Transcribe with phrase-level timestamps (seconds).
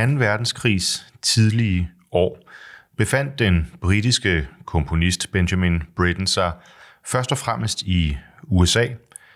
[0.00, 2.38] I anden verdenskrigs tidlige år
[2.96, 6.52] befandt den britiske komponist Benjamin Britten sig
[7.06, 8.86] først og fremmest i USA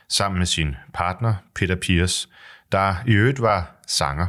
[0.09, 2.29] sammen med sin partner Peter Pierce,
[2.73, 4.27] der i øvrigt var sanger.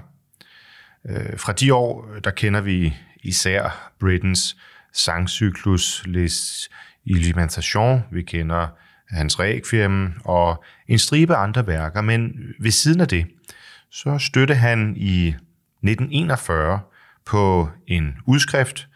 [1.10, 4.58] Øh, fra de år, der kender vi især Brittens
[4.94, 6.70] sangcyklus Les
[7.06, 8.68] Illuminations, vi kender
[9.10, 13.28] hans Requiem og en stribe andre værker, men ved siden af det,
[13.92, 15.36] så støtte han i
[15.90, 16.80] 1941
[17.26, 18.88] på en udskrift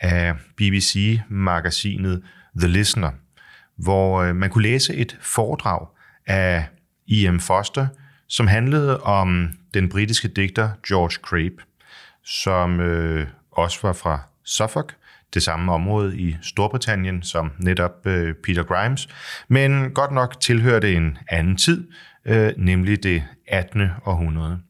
[0.00, 2.22] af BBC-magasinet
[2.58, 3.10] The Listener,
[3.76, 5.86] hvor øh, man kunne læse et foredrag
[6.26, 6.66] af
[7.08, 7.38] E.M.
[7.38, 7.86] Foster,
[8.28, 11.62] som handlede om den britiske digter George Crape,
[12.24, 14.96] som øh, også var fra Suffolk,
[15.34, 19.08] det samme område i Storbritannien som netop øh, Peter Grimes,
[19.48, 21.88] men godt nok tilhørte en anden tid,
[22.24, 23.88] øh, nemlig det 18.
[24.04, 24.60] århundrede.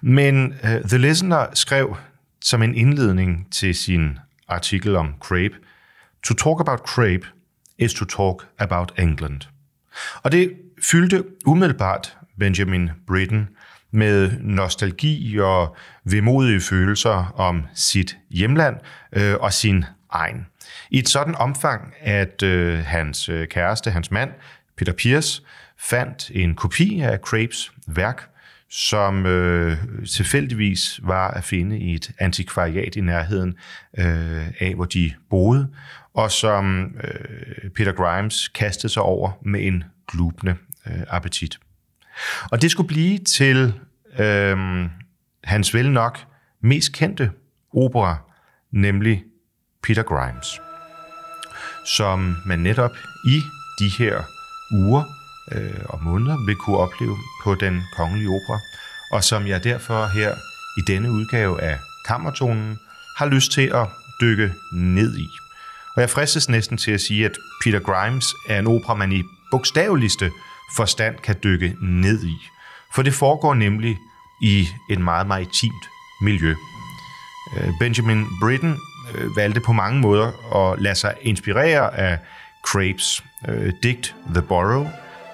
[0.00, 1.96] Men uh, The Listener skrev
[2.42, 5.54] som en indledning til sin artikel om Crape,
[6.26, 7.26] To talk about Crape
[7.78, 9.40] is to talk about England.
[10.22, 13.48] Og det fyldte umiddelbart Benjamin Britten
[13.90, 18.76] med nostalgi og vemodige følelser om sit hjemland
[19.12, 20.46] øh, og sin egen.
[20.90, 24.30] I et sådan omfang, at øh, hans øh, kæreste, hans mand,
[24.76, 25.42] Peter Pierce,
[25.78, 28.28] fandt en kopi af Crapes værk,
[28.70, 33.54] som øh, tilfældigvis var at finde i et antikvariat i nærheden
[33.98, 35.68] øh, af, hvor de boede,
[36.14, 40.56] og som øh, Peter Grimes kastede sig over med en glubende
[40.86, 41.58] øh, appetit.
[42.50, 43.74] Og det skulle blive til
[44.18, 44.86] øh,
[45.44, 46.18] hans vel nok
[46.62, 47.30] mest kendte
[47.74, 48.16] opera,
[48.70, 49.24] nemlig
[49.82, 50.60] Peter Grimes,
[51.96, 52.92] som man netop
[53.26, 53.40] i
[53.80, 54.22] de her
[54.72, 55.15] uger
[55.52, 58.60] øh, og måneder vil kunne opleve på den kongelige opera,
[59.12, 60.34] og som jeg derfor her
[60.78, 62.78] i denne udgave af Kammertonen
[63.16, 63.88] har lyst til at
[64.20, 65.28] dykke ned i.
[65.96, 67.32] Og jeg fristes næsten til at sige, at
[67.64, 70.30] Peter Grimes er en opera, man i bogstaveligste
[70.76, 72.36] forstand kan dykke ned i.
[72.94, 73.98] For det foregår nemlig
[74.42, 75.84] i et meget maritimt
[76.20, 76.54] miljø.
[77.56, 78.78] Øh, Benjamin Britten
[79.14, 82.18] øh, valgte på mange måder at lade sig inspirere af
[82.66, 84.88] Crapes øh, digt The Borough,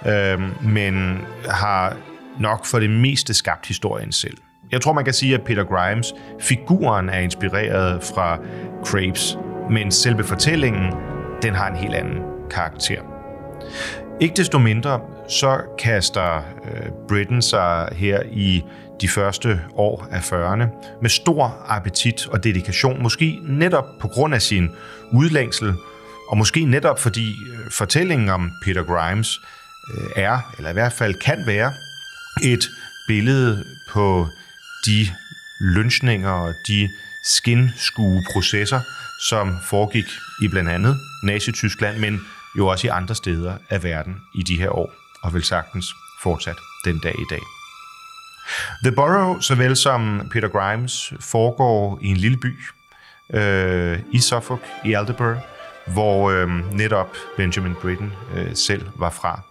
[0.07, 1.19] øh, men
[1.49, 1.97] har
[2.41, 4.37] nok for det meste skabt historien selv.
[4.73, 8.39] Jeg tror, man kan sige, at Peter Grimes, figuren er inspireret fra
[8.85, 9.39] Crapes,
[9.71, 10.93] men selve fortællingen,
[11.43, 12.19] den har en helt anden
[12.51, 13.01] karakter.
[14.21, 18.65] Ikke desto mindre, så kaster øh, Britain sig her i
[19.01, 20.65] de første år af 40'erne
[21.03, 24.71] med stor appetit og dedikation, måske netop på grund af sin
[25.13, 25.75] udlængsel,
[26.29, 29.41] og måske netop fordi øh, fortællingen om Peter Grimes
[29.91, 31.73] Øh, er, eller i hvert fald kan være,
[32.43, 32.71] et
[33.09, 34.29] billede på
[34.87, 35.09] de
[35.61, 36.89] lynchninger og de
[37.25, 38.81] skinskue-processer,
[39.29, 40.05] som foregik
[40.43, 42.21] i blandt andet Nazi-Tyskland, men
[42.59, 44.93] jo også i andre steder af verden i de her år,
[45.23, 47.41] og vil sagtens fortsat den dag i dag.
[48.85, 52.59] The Borough, såvel som Peter Grimes, foregår i en lille by
[53.35, 55.39] øh, i Suffolk, i Aldeburgh,
[55.87, 59.43] hvor øh, netop Benjamin Britten øh, selv var fra.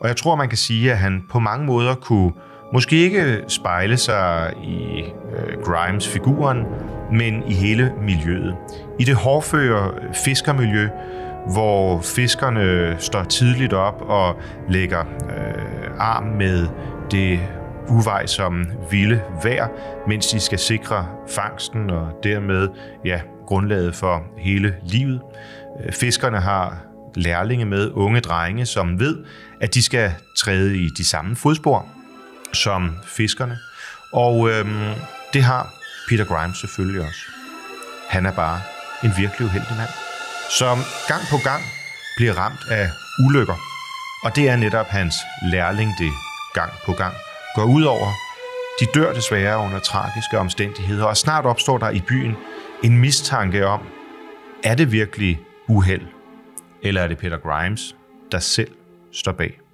[0.00, 2.32] Og jeg tror, man kan sige, at han på mange måder kunne
[2.72, 5.02] måske ikke spejle sig i
[5.36, 6.64] øh, Grimes figuren,
[7.12, 8.56] men i hele miljøet.
[8.98, 9.92] I det hårdføre
[10.24, 10.88] fiskermiljø,
[11.52, 14.36] hvor fiskerne står tidligt op og
[14.68, 16.66] lægger øh, arm med
[17.10, 17.40] det
[17.88, 19.68] uvejsomme vilde vejr,
[20.08, 22.68] mens de skal sikre fangsten og dermed
[23.04, 25.20] ja, grundlaget for hele livet.
[25.84, 29.16] Øh, fiskerne har lærlinge med, unge drenge, som ved,
[29.60, 31.88] at de skal træde i de samme fodspor
[32.52, 33.58] som fiskerne.
[34.12, 34.94] Og øhm,
[35.32, 35.74] det har
[36.08, 37.20] Peter Grimes selvfølgelig også.
[38.08, 38.60] Han er bare
[39.04, 39.90] en virkelig uheldig mand,
[40.58, 40.78] som
[41.08, 41.62] gang på gang
[42.16, 42.88] bliver ramt af
[43.26, 43.56] ulykker.
[44.24, 45.14] Og det er netop hans
[45.52, 46.12] lærling, det
[46.54, 47.14] gang på gang
[47.54, 48.08] går ud over.
[48.80, 52.36] De dør desværre under tragiske omstændigheder, og snart opstår der i byen
[52.82, 53.80] en mistanke om,
[54.64, 56.06] er det virkelig uheld,
[56.82, 57.96] eller er det Peter Grimes,
[58.32, 58.70] der selv
[59.18, 59.67] står bag?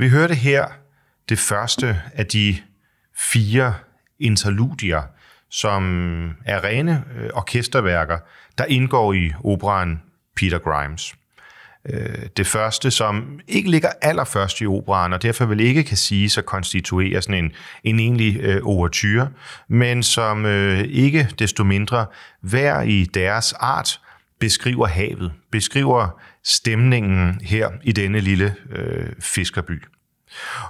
[0.00, 0.66] Vi hørte her
[1.28, 2.56] det første af de
[3.16, 3.74] fire
[4.20, 5.02] interludier,
[5.50, 5.82] som
[6.44, 8.18] er rene øh, orkesterværker,
[8.58, 10.02] der indgår i operaen
[10.36, 11.14] Peter Grimes.
[11.90, 16.38] Øh, det første, som ikke ligger allerførst i operaen, og derfor vel ikke kan sige
[16.38, 17.52] at konstituere sådan en,
[17.84, 19.28] en egentlig øh, overture,
[19.68, 22.06] men som øh, ikke desto mindre
[22.40, 24.00] hver i deres art
[24.40, 29.84] beskriver havet, beskriver stemningen her i denne lille øh, fiskerby.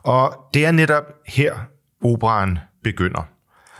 [0.02, 1.54] Og det er netop her,
[2.04, 3.28] operaen begynder.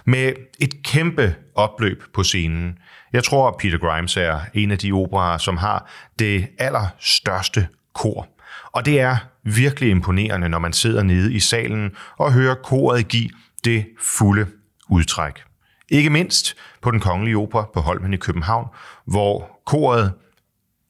[0.05, 2.79] Med et kæmpe opløb på scenen.
[3.13, 8.29] Jeg tror, at Peter Grimes er en af de operer, som har det allerstørste kor.
[8.73, 13.31] Og det er virkelig imponerende, når man sidder nede i salen og hører koret give
[13.65, 14.47] det fulde
[14.89, 15.50] udtræk.
[15.91, 18.67] Ikke mindst på den kongelige opera på Holmen i København,
[19.07, 20.13] hvor koret,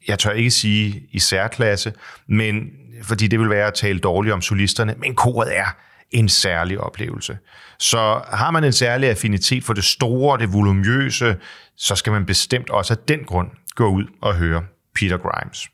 [0.08, 1.92] jeg tør ikke sige i særklasse,
[2.28, 2.70] men
[3.02, 5.76] fordi det vil være at tale dårligt om solisterne, men koret er
[6.10, 7.38] en særlig oplevelse.
[7.78, 11.36] Så har man en særlig affinitet for det store, det volumøse,
[11.76, 14.64] så skal man bestemt også af den grund gå ud og høre
[14.94, 15.68] Peter Grimes.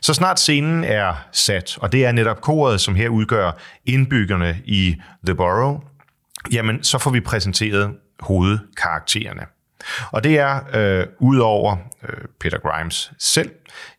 [0.00, 3.52] Så snart scenen er sat, og det er netop koret, som her udgør
[3.86, 4.96] indbyggerne i
[5.26, 5.80] The Borough,
[6.52, 9.46] jamen så får vi præsenteret hovedkaraktererne.
[10.10, 11.76] Og det er øh, udover
[12.08, 13.50] øh, Peter Grimes selv,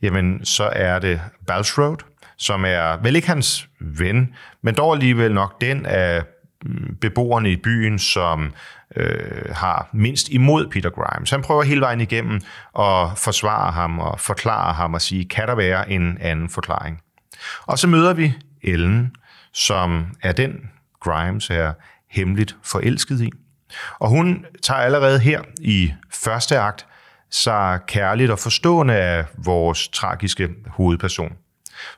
[0.01, 1.97] jamen så er det Balsroad,
[2.37, 6.23] som er vel ikke hans ven, men dog alligevel nok den af
[6.65, 8.53] mm, beboerne i byen, som
[8.95, 11.31] øh, har mindst imod Peter Grimes.
[11.31, 12.35] Han prøver hele vejen igennem
[12.79, 17.01] at forsvare ham og forklare ham og sige, kan der være en anden forklaring?
[17.65, 19.15] Og så møder vi Ellen,
[19.53, 21.73] som er den, Grimes er
[22.11, 23.31] hemmeligt forelsket i.
[23.99, 26.85] Og hun tager allerede her i første akt
[27.31, 31.33] sig kærligt og forstående af vores tragiske hovedperson.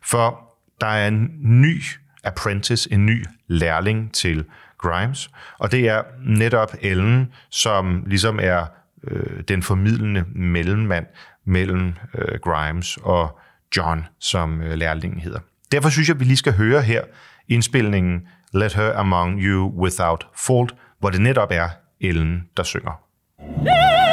[0.04, 0.40] For
[0.82, 1.82] der er en ny
[2.24, 4.46] apprentice, en ny lærling til
[4.78, 5.30] Grimes,
[5.60, 8.66] og det er netop Ellen, som ligesom er
[9.04, 11.06] øh, den formidlende mellemmand
[11.46, 13.40] mellem øh, Grimes og
[13.78, 15.40] John, som øh, lærlingen hedder.
[15.72, 17.02] Derfor synes jeg, at vi lige skal høre her
[17.48, 20.76] indspilningen Let Her Among You Without Fault,
[21.06, 21.70] hvor det netop er
[22.02, 22.92] Ellen, der synger.
[23.68, 24.05] Yeah!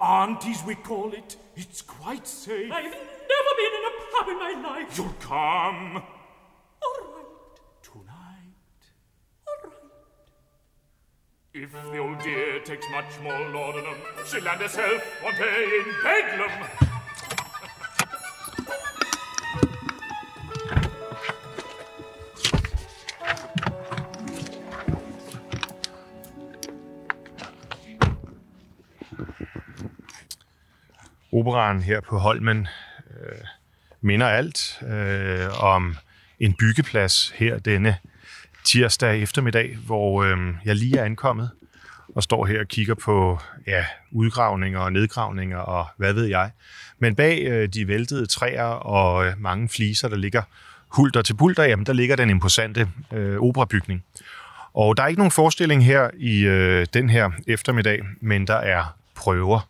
[0.00, 1.36] Aunties we call it.
[1.56, 2.70] It's quite safe.
[2.70, 4.96] I've never been in a pub in my life.
[4.96, 5.96] You'll come.
[6.82, 7.24] All right.
[7.82, 8.82] Tonight.
[9.46, 9.74] All right.
[11.54, 13.96] If the old dear takes much more laudanum,
[14.26, 16.87] she'll land herself one day in Bedlam.
[31.38, 32.68] Operan her på Holmen
[33.10, 33.38] øh,
[34.00, 35.96] minder alt øh, om
[36.40, 37.96] en byggeplads her denne
[38.64, 41.50] tirsdag eftermiddag, hvor øh, jeg lige er ankommet
[42.14, 46.50] og står her og kigger på ja, udgravninger og nedgravninger og hvad ved jeg.
[46.98, 50.42] Men bag øh, de væltede træer og øh, mange fliser, der ligger
[50.88, 54.04] hulter til bulter, jamen der ligger den imposante øh, operabygning.
[54.74, 58.84] Og der er ikke nogen forestilling her i øh, den her eftermiddag, men der er
[59.14, 59.68] prøver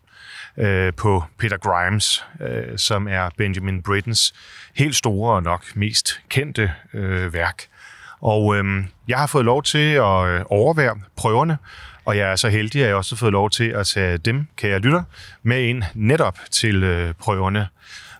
[0.58, 4.34] øh, på Peter Grimes, øh, som er Benjamin Brittens
[4.74, 7.62] helt store og nok mest kendte øh, værk.
[8.20, 11.58] Og øh, jeg har fået lov til at øh, overvære prøverne,
[12.04, 14.46] og jeg er så heldig, at jeg også har fået lov til at tage dem,
[14.56, 15.02] kære lytter,
[15.42, 17.68] med ind netop til øh, prøverne,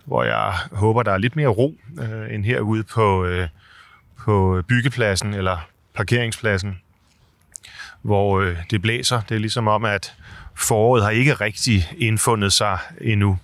[0.05, 3.47] hvor jeg håber, der er lidt mere ro øh, end herude på, øh,
[4.17, 5.57] på byggepladsen eller
[5.93, 6.79] parkeringspladsen,
[8.01, 9.21] hvor øh, det blæser.
[9.29, 10.15] Det er ligesom om, at
[10.59, 13.37] foråret har ikke rigtig indfundet sig endnu.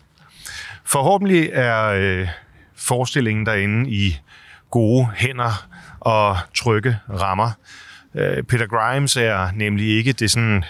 [0.83, 2.27] Forhåbentlig er øh,
[2.75, 4.17] forestillingen derinde i
[4.71, 5.67] gode hænder
[5.99, 7.51] og trygge rammer.
[8.15, 10.63] Øh, Peter Grimes er nemlig ikke det sådan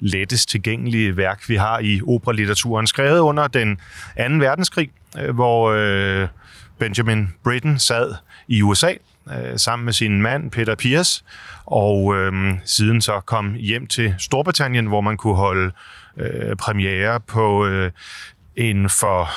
[0.00, 3.80] lettest tilgængelige værk, vi har i operalitteraturen, skrevet under den
[4.16, 6.28] anden verdenskrig, øh, hvor øh,
[6.78, 8.14] Benjamin Britten sad
[8.48, 8.92] i USA
[9.32, 11.24] øh, sammen med sin mand Peter Pierce,
[11.66, 15.72] og øh, siden så kom hjem til Storbritannien, hvor man kunne holde
[16.16, 17.90] øh, premiere på øh,
[18.56, 19.30] en for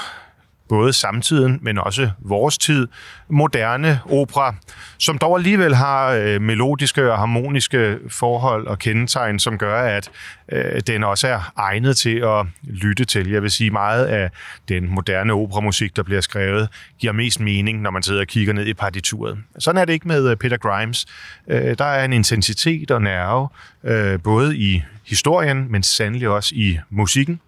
[0.72, 2.88] både samtiden, men også vores tid,
[3.30, 4.56] moderne opera,
[4.98, 10.10] som dog alligevel har øh, melodiske og harmoniske forhold og kendetegn, som gør, at
[10.52, 13.30] øh, den også er egnet til at lytte til.
[13.30, 14.30] Jeg vil sige, meget af
[14.70, 18.68] den moderne operamusik, der bliver skrevet, giver mest mening, når man sidder og kigger ned
[18.68, 19.38] i partituret.
[19.60, 21.06] Sådan er det ikke med øh, Peter Grimes.
[21.48, 23.48] Øh, der er en intensitet og nerve,
[23.84, 27.40] øh, både i historien, men sandelig også i musikken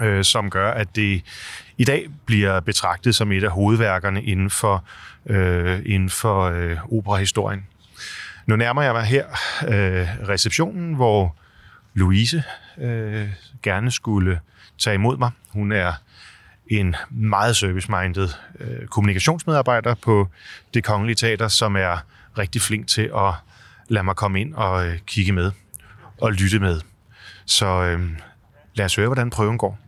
[0.00, 1.22] øh, som gør, at det
[1.78, 4.84] i dag bliver betragtet som et af hovedværkerne inden for,
[5.26, 7.66] øh, inden for øh, operahistorien.
[8.46, 9.26] Nu nærmer jeg mig her
[9.68, 11.36] øh, receptionen, hvor
[11.94, 12.42] Louise
[12.78, 13.28] øh,
[13.62, 14.40] gerne skulle
[14.78, 15.30] tage imod mig.
[15.48, 15.92] Hun er
[16.66, 18.28] en meget service-minded
[18.60, 20.28] øh, kommunikationsmedarbejder på
[20.74, 21.96] Det Kongelige Teater, som er
[22.38, 23.32] rigtig flink til at
[23.88, 25.52] lade mig komme ind og øh, kigge med
[26.20, 26.80] og lytte med.
[27.46, 28.10] Så øh,
[28.74, 29.78] lad os høre, hvordan prøven går.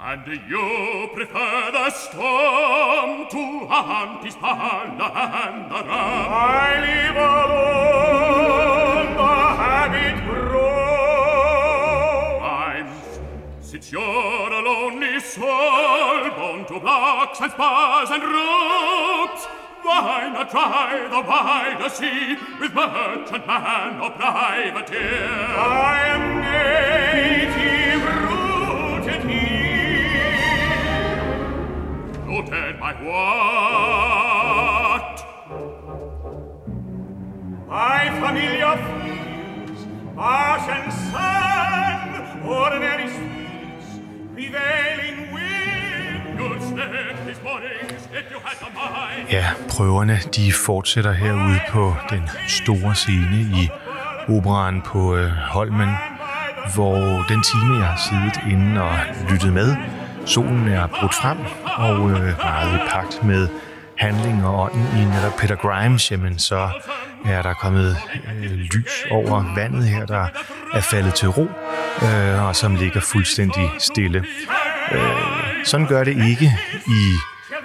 [0.00, 5.10] And you prefer the storm to a hunting palla
[5.44, 6.30] and the ram.
[6.30, 10.46] I leave alone the habit grow.
[13.60, 19.46] Since you're a lonely soul, born to blocks and spars and ropes,
[19.82, 25.56] why not try the wider sea with merchantman or privateer?
[25.58, 27.87] I am native
[32.38, 34.26] rooted by what?
[37.68, 39.80] My familiar fields,
[40.14, 41.98] marsh and sun,
[42.46, 43.88] ordinary streets,
[44.34, 46.38] prevailing wind.
[46.38, 49.28] You'd spend these mornings if you had the mind.
[49.30, 53.70] Ja, prøverne de fortsætter herude på den store scene i
[54.28, 55.90] operaen på øh, Holmen,
[56.74, 58.98] hvor den time, jeg har siddet inde og
[59.30, 59.76] lyttet med,
[60.28, 61.38] Solen er brudt frem,
[61.76, 63.48] og øh, meget i pagt med
[63.98, 66.68] handling og ånden i netop Peter Grimes, jamen så
[67.24, 67.96] er der kommet
[68.42, 70.26] øh, lys over vandet her, der
[70.74, 71.48] er faldet til ro,
[72.02, 74.24] øh, og som ligger fuldstændig stille.
[74.92, 75.00] Øh,
[75.64, 76.52] sådan gør det ikke
[76.86, 77.14] i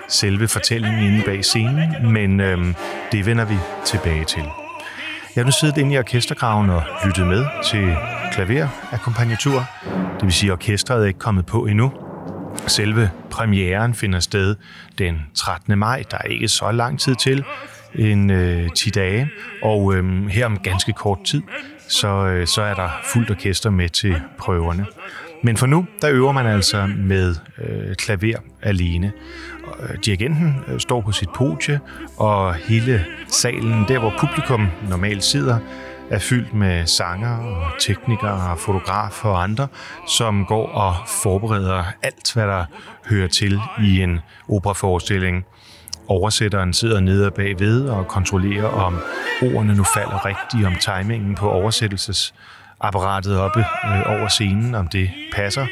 [0.10, 2.74] selve fortællingen inde bag scenen, men øh,
[3.12, 4.43] det vender vi tilbage til.
[5.36, 7.96] Jeg har nu siddet inde i orkestergraven og lyttet med til
[8.34, 9.65] klaverakkompagnatur.
[10.15, 11.91] Det vil sige, at orkestret er ikke kommet på endnu,
[12.67, 14.55] Selve premieren finder sted
[14.98, 15.77] den 13.
[15.77, 16.03] maj.
[16.12, 17.43] Der er ikke så lang tid til,
[17.95, 19.29] en øh, 10 dage,
[19.62, 21.41] og øh, her om ganske kort tid,
[21.88, 24.86] så, øh, så er der fuldt orkester med til prøverne.
[25.46, 29.12] Men for nu, der øver man altså med øh, klaver alene.
[29.80, 31.80] Øh, dirigenten øh, står på sit podie,
[32.18, 35.60] og hele salen, der hvor publikum normalt sidder,
[36.10, 39.68] er fyldt med sanger og teknikere og fotografer og andre,
[40.08, 42.66] som går og forbereder alt, hvad der
[43.10, 44.20] hører til i en
[44.50, 45.46] operaforestilling.
[46.08, 48.98] Oversætteren sidder nede bagved og kontrollerer, om
[49.42, 52.34] ordene nu falder rigtigt, om timingen på oversættelses
[52.82, 55.65] apparatet oppe øh, over scenen, om det passer.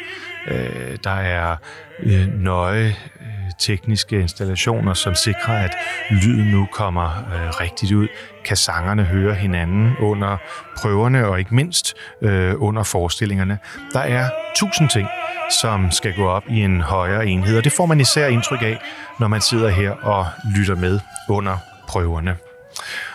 [0.48, 1.56] Øh, der er
[2.04, 5.76] øh, nøje øh, tekniske installationer, som sikrer, at
[6.10, 8.08] lyden nu kommer øh, rigtigt ud.
[8.46, 10.38] Kan sangerne høre hinanden under
[10.78, 13.60] prøverne, og ikke mindst øh, under forestillingerne.
[13.94, 15.08] Der er tusind ting,
[15.62, 18.82] som skal gå op i en højere enhed, og det får man især indtryk af,
[19.20, 22.36] når man sidder her og lytter med under prøverne.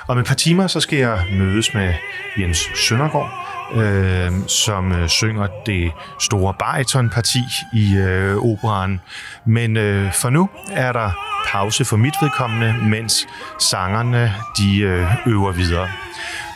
[0.08, 1.94] Om et par timer, så skal jeg mødes med
[2.38, 3.30] Jens Søndergaard,
[3.74, 7.42] øh, som øh, synger det store baritonparti
[7.74, 9.00] i øh, operan.
[9.46, 11.10] Men øh, for nu er der
[11.46, 13.26] pause for mit vedkommende, mens
[13.58, 15.88] sangerne de øh, øver videre.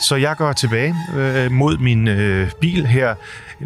[0.00, 3.14] Så jeg går tilbage øh, mod min øh, bil her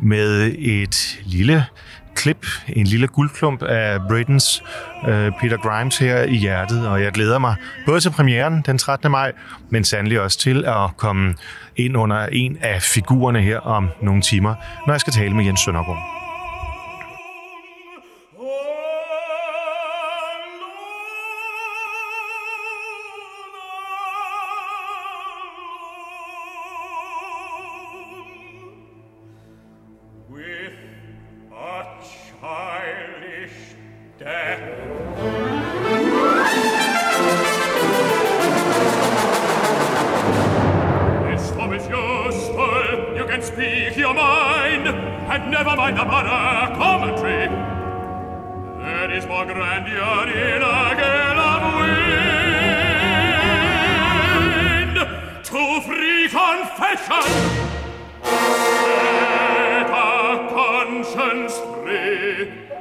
[0.02, 1.66] med et lille
[2.14, 4.62] klip, en lille guldklump af Britons
[5.09, 7.54] øh, Peter Grimes her i hjertet, og jeg glæder mig
[7.87, 9.11] både til premieren den 13.
[9.11, 9.33] maj,
[9.71, 11.35] men sandelig også til at komme
[11.76, 14.54] ind under en af figurerne her om nogle timer,
[14.87, 16.24] når jeg skal tale med Jens Søndergaard.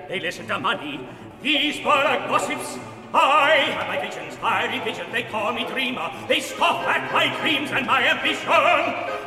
[0.10, 1.00] They listen to money.
[1.42, 2.78] These are gossips.
[3.13, 5.12] I have my visions, fiery visions.
[5.12, 6.12] They call me dreamer.
[6.28, 8.48] They scoff at my dreams and my ambition.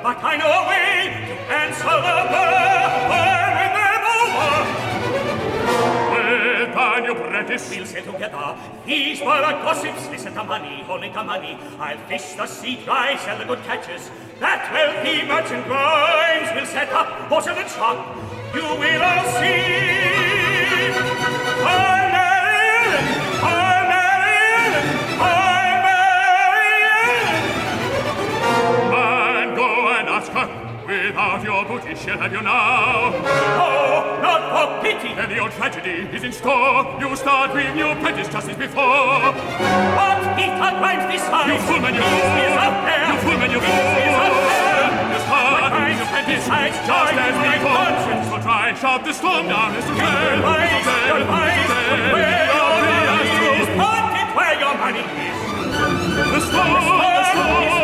[0.02, 2.16] But I know a way to answer the
[3.06, 4.52] with them over.
[6.12, 7.70] With a new apprentice.
[7.70, 8.58] We'll sail together.
[8.84, 10.08] These were the gossips.
[10.10, 11.58] Listen to money, only to money.
[11.78, 14.10] I'll fish the sea dry, sell the good catches.
[14.40, 18.16] That wealthy merchant Grimes will set up, or in the shop.
[18.52, 20.05] You will all see.
[31.56, 33.16] your booty shall have you now.
[33.56, 35.08] Oh, not for pity!
[35.16, 36.84] And old tragedy is in store.
[37.00, 39.32] You start with new practice just as before.
[39.96, 41.48] What if I grind this high?
[41.48, 42.28] You fool man, you fool!
[43.08, 43.72] You fool man, you fool!
[43.72, 44.12] Is.
[45.16, 47.88] You start with new practice just as before.
[47.88, 49.92] Conscience try, shout the storm down as to.
[49.96, 51.72] Your lies, your lies,
[52.12, 53.68] where your lies is.
[53.80, 55.40] Put it where your money is.
[56.36, 57.75] The storm, the storm.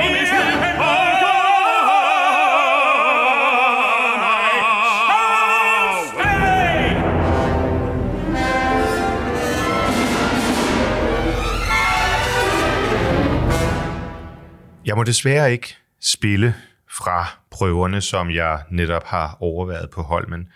[14.92, 16.55] Jeg må desværre ikke spille
[16.90, 20.48] fra prøverne, som jeg netop har overværet på Holmen.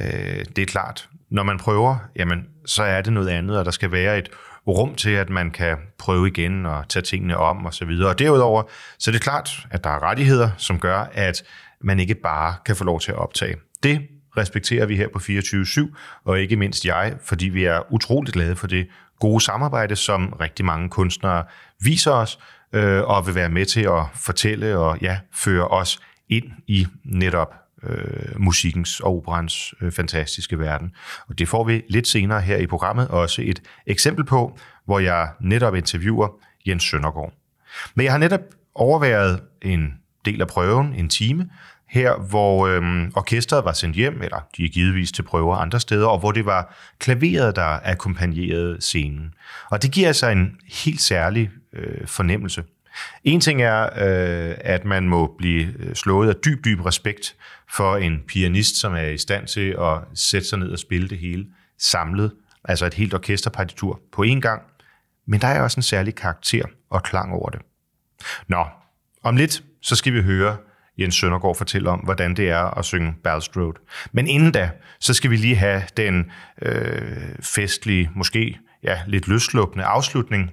[0.00, 3.70] Øh, det er klart, når man prøver, jamen, så er det noget andet, og der
[3.70, 4.28] skal være et
[4.66, 8.08] rum til, at man kan prøve igen og tage tingene om og så videre.
[8.08, 8.62] Og derudover,
[8.98, 11.42] så er det klart, at der er rettigheder, som gør, at
[11.80, 13.56] man ikke bare kan få lov til at optage.
[13.82, 15.94] Det respekterer vi her på 24-7,
[16.24, 18.86] og ikke mindst jeg, fordi vi er utroligt glade for det
[19.20, 21.44] gode samarbejde, som rigtig mange kunstnere
[21.80, 22.38] viser os,
[22.72, 25.98] øh, og vil være med til at fortælle og ja, føre os
[26.28, 30.92] ind i netop øh, musikkens og operans øh, fantastiske verden.
[31.28, 35.30] Og det får vi lidt senere her i programmet også et eksempel på, hvor jeg
[35.40, 36.28] netop interviewer
[36.66, 37.32] Jens Søndergaard.
[37.94, 38.40] Men jeg har netop
[38.74, 41.50] overværet en del af prøven, en time,
[41.88, 46.06] her hvor øhm, orkestret var sendt hjem, eller de er givetvis til prøver andre steder,
[46.06, 49.34] og hvor det var klaveret, der akkompagnerede scenen.
[49.70, 52.64] Og det giver altså en helt særlig øh, fornemmelse.
[53.24, 57.36] En ting er, øh, at man må blive øh, slået af dyb, dyb respekt
[57.70, 61.18] for en pianist, som er i stand til at sætte sig ned og spille det
[61.18, 61.46] hele
[61.78, 62.32] samlet,
[62.64, 64.62] altså et helt orkesterpartitur på én gang.
[65.26, 67.60] Men der er også en særlig karakter og klang over det.
[68.48, 68.66] Nå,
[69.22, 70.56] om lidt, så skal vi høre
[70.98, 73.74] Jens Søndergaard fortælle om, hvordan det er at synge Road.
[74.12, 76.30] Men inden da, så skal vi lige have den
[76.62, 80.50] øh, festlige, måske ja, lidt løslukkende afslutning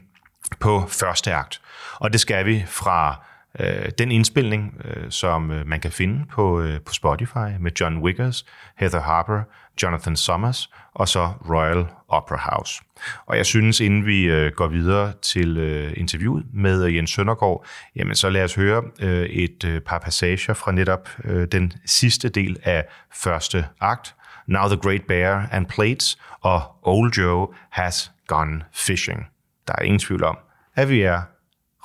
[0.59, 1.61] på første akt.
[1.99, 3.23] Og det skal vi fra
[3.59, 7.97] Øh, den indspilning, øh, som øh, man kan finde på, øh, på Spotify med John
[7.97, 8.45] Wiggers,
[8.77, 9.41] Heather Harper,
[9.83, 12.81] Jonathan Summers og så Royal Opera House.
[13.25, 17.65] Og jeg synes, inden vi øh, går videre til øh, interviewet med øh, Jens Søndergaard,
[17.95, 22.29] jamen så lad os høre øh, et øh, par passager fra netop øh, den sidste
[22.29, 24.15] del af første akt,
[24.47, 29.32] Now the Great Bear and Plates og Old Joe Has Gone Fishing.
[29.67, 30.37] Der er ingen tvivl om,
[30.75, 31.21] at vi er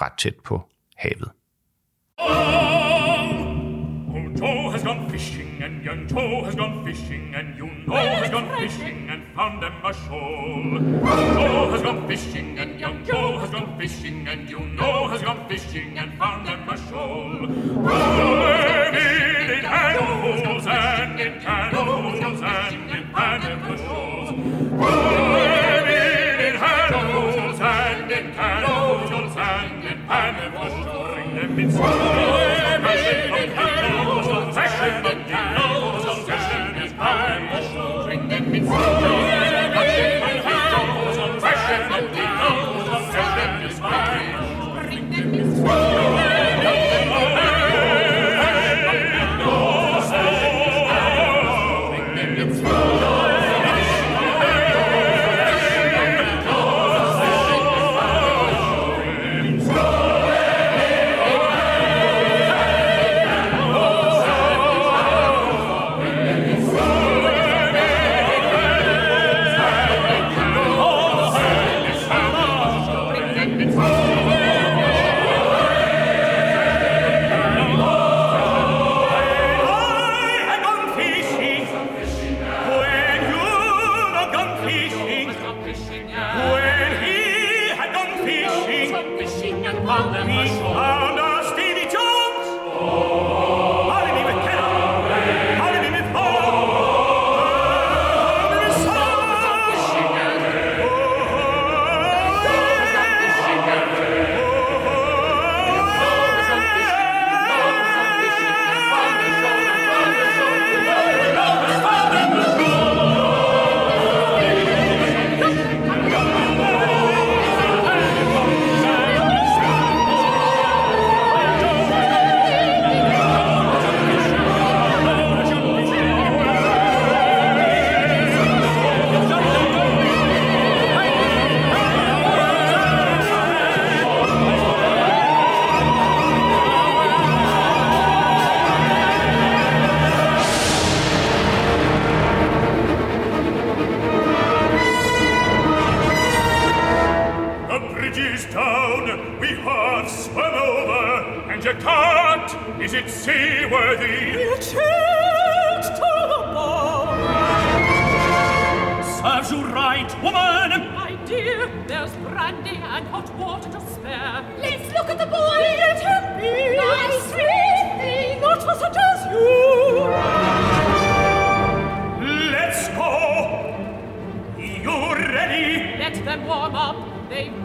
[0.03, 1.31] ret tæt på havet.
[4.14, 8.31] Old Joe has gone fishing, and young Joe has gone fishing, and you know has
[8.31, 10.79] gone fishing and found them a shoal.
[11.12, 15.23] Old Joe has gone fishing, and young Joe has gone fishing, and you know has
[15.23, 18.58] gone fishing and found them a shoal.
[31.79, 32.28] Christ.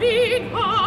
[0.04, 0.83] big heart.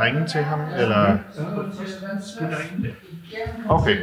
[0.00, 1.18] Bare ringe til ham, eller?
[3.68, 3.96] Okay.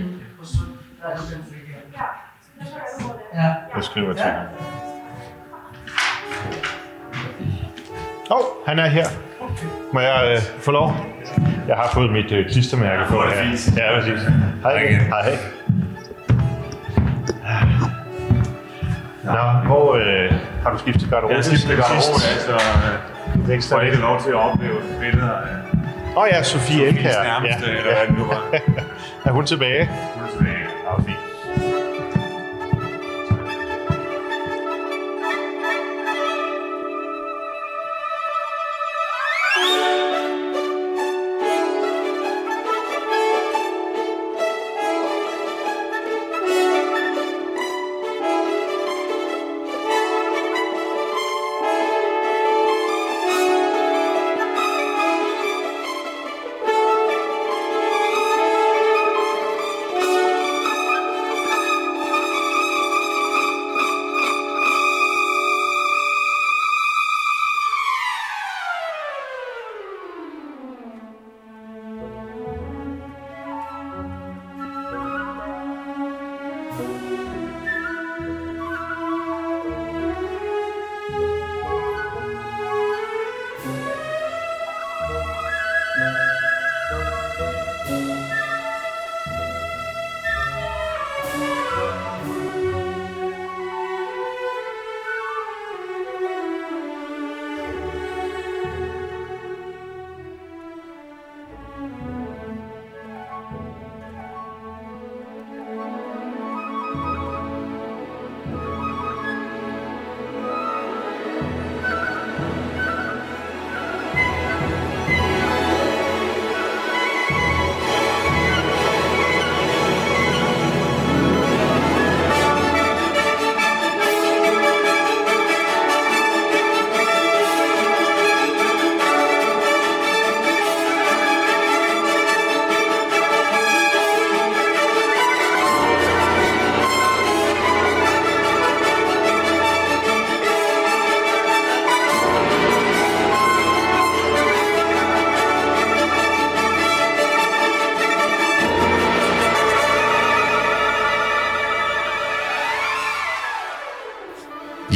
[3.76, 4.46] Jeg skriver til ham.
[8.32, 9.06] Åh, oh, han er her.
[9.94, 10.96] Må jeg øh, få lov?
[11.68, 13.84] Jeg har fået mit øh, klistermærke på det her.
[13.84, 14.28] Ja, præcis.
[14.64, 14.88] Hej.
[14.88, 15.38] Hej.
[19.24, 20.34] Nå, hvor øh,
[20.64, 21.36] har du skiftet garderobe?
[21.36, 22.56] Jeg skifter siden garderobe, altså
[23.48, 25.37] Det er ikke lov til at opleve billeder
[26.22, 27.24] oh, ja, Sofie Sofies Elkær.
[27.24, 27.78] nærmeste, ja.
[27.78, 28.44] eller hvad det nu var.
[29.26, 29.90] er hun tilbage?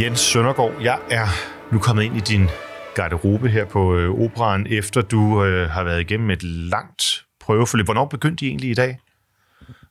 [0.01, 1.27] Jens Søndergaard, jeg er
[1.73, 2.49] nu kommet ind i din
[2.95, 7.03] garderobe her på øh, operan, efter du øh, har været igennem et langt
[7.39, 7.85] prøveforløb.
[7.85, 8.99] Hvornår begyndte I egentlig i dag?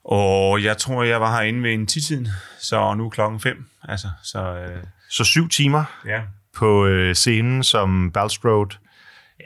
[0.05, 2.29] Og jeg tror, jeg var herinde ved en tiden,
[2.61, 3.65] så nu er klokken fem.
[3.89, 6.21] Altså, så, øh, Så syv timer ja.
[6.57, 8.77] på øh, scenen som Balstrode.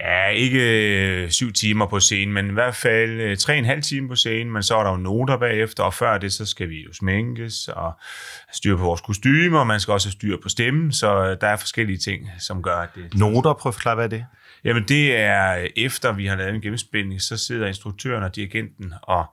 [0.00, 3.64] Ja, ikke øh, syv timer på scenen, men i hvert fald øh, tre og en
[3.64, 6.46] halv time på scenen, men så er der jo noter bagefter, og før det, så
[6.46, 10.12] skal vi jo sminkes og have styr på vores kostymer, og man skal også have
[10.12, 13.14] styr på stemmen, så øh, der er forskellige ting, som gør, at det...
[13.14, 14.24] Noter, prøv at forklare, hvad er det?
[14.64, 19.26] Jamen det er efter vi har lavet en gennemspilning, så sidder instruktøren og dirigenten og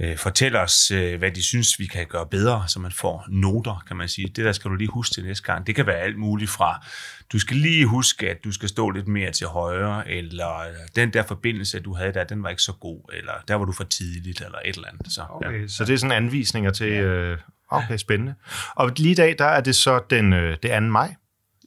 [0.00, 3.84] øh, fortæller os, øh, hvad de synes, vi kan gøre bedre, så man får noter,
[3.86, 4.28] kan man sige.
[4.28, 5.66] Det der skal du lige huske til næste gang.
[5.66, 6.86] Det kan være alt muligt fra,
[7.32, 11.12] du skal lige huske, at du skal stå lidt mere til højre, eller øh, den
[11.12, 13.84] der forbindelse, du havde der, den var ikke så god, eller der var du for
[13.84, 15.12] tidligt, eller et eller andet.
[15.12, 16.92] Så, Okay, så det er sådan anvisninger til...
[16.92, 17.38] Øh,
[17.70, 18.34] okay, spændende.
[18.74, 20.80] Og lige i dag, der er det så den, øh, det 2.
[20.80, 21.14] maj.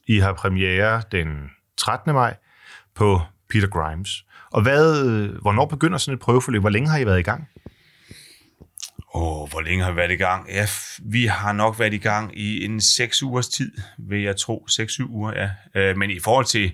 [0.06, 2.14] I har premiere den 13.
[2.14, 2.36] maj
[2.94, 4.24] på Peter Grimes.
[4.50, 6.60] Og hvad, øh, hvornår begynder sådan et prøveforløb?
[6.60, 7.48] Hvor længe har I været i gang?
[9.14, 10.48] Åh, hvor længe har vi været i gang?
[10.50, 10.66] Ja,
[11.02, 14.66] vi har nok været i gang i en 6 ugers tid, vil jeg tro.
[14.70, 15.50] 6-7 uger, ja.
[15.80, 16.72] Øh, men i forhold til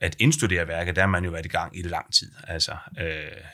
[0.00, 2.30] at indstudere værket, der har man jo været i gang i lang tid.
[2.48, 3.06] Altså, øh,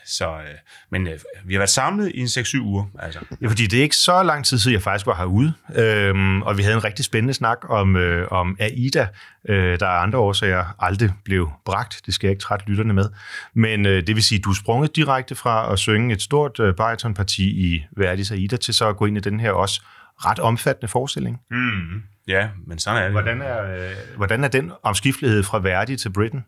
[0.05, 0.55] så, øh,
[0.91, 2.85] men øh, vi har været samlet i en 6-7 uger.
[2.99, 3.19] Altså.
[3.41, 6.57] Ja, fordi det er ikke så lang tid siden, jeg faktisk var herude, øh, og
[6.57, 9.07] vi havde en rigtig spændende snak om, øh, om AIDA,
[9.49, 12.01] øh, der er andre årsager aldrig blev bragt.
[12.05, 13.09] Det skal jeg ikke trætte lytterne med.
[13.53, 16.75] Men øh, det vil sige, du er sprunget direkte fra at synge et stort øh,
[16.75, 19.81] baritonparti i Verdis AIDA, til så at gå ind i den her også
[20.17, 21.39] ret omfattende forestilling.
[21.51, 22.03] Mm.
[22.27, 23.11] Ja, men sådan er det.
[23.11, 26.43] Hvordan er, øh, hvordan er den omskiftelighed fra Verdi til Britain?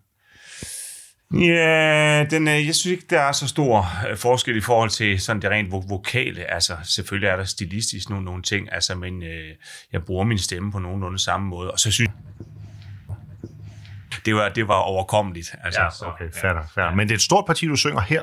[1.34, 5.20] Ja, den, øh, jeg synes ikke, der er så stor øh, forskel i forhold til
[5.22, 6.44] sådan det rent vo- vokale.
[6.54, 9.56] Altså, selvfølgelig er der stilistisk nogle, nogle ting, altså, men øh,
[9.92, 12.12] jeg bruger min stemme på nogenlunde samme måde, og så synes
[14.26, 15.56] det var, det var overkommeligt.
[15.64, 16.96] Altså, så, okay, fair, fair.
[16.96, 18.22] Men det er et stort parti, du synger her.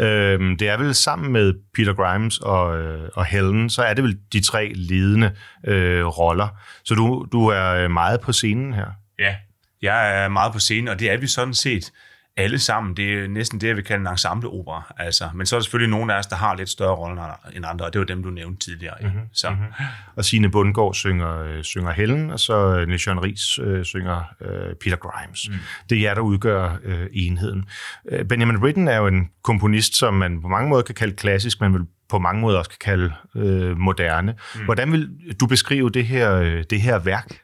[0.00, 4.04] Øh, det er vel sammen med Peter Grimes og, øh, og Helen, så er det
[4.04, 5.32] vel de tre ledende
[5.66, 6.48] øh, roller.
[6.84, 8.86] Så du, du er meget på scenen her.
[9.18, 9.36] Ja,
[9.82, 11.92] jeg er meget på scenen, og det er vi sådan set
[12.36, 12.96] alle sammen.
[12.96, 14.94] Det er næsten det, jeg vil kalde en ensembleopera.
[14.98, 15.28] Altså.
[15.34, 17.86] Men så er der selvfølgelig nogle af os, der har lidt større roller end andre,
[17.86, 18.94] og det var dem, du nævnte tidligere.
[19.02, 19.20] Mm-hmm.
[19.32, 19.50] Så.
[19.50, 19.84] Mm-hmm.
[20.16, 24.22] Og Signe Bundgaard synger, øh, synger Helen, og så øh, Niels Jørgen Ries øh, synger
[24.40, 25.48] øh, Peter Grimes.
[25.48, 25.54] Mm.
[25.90, 27.64] Det er jer, der udgør øh, enheden.
[28.08, 31.60] Øh, Benjamin Britten er jo en komponist, som man på mange måder kan kalde klassisk,
[31.60, 34.34] men vil på mange måder også kan kalde øh, moderne.
[34.54, 34.64] Mm.
[34.64, 37.43] Hvordan vil du beskrive det her, øh, det her værk?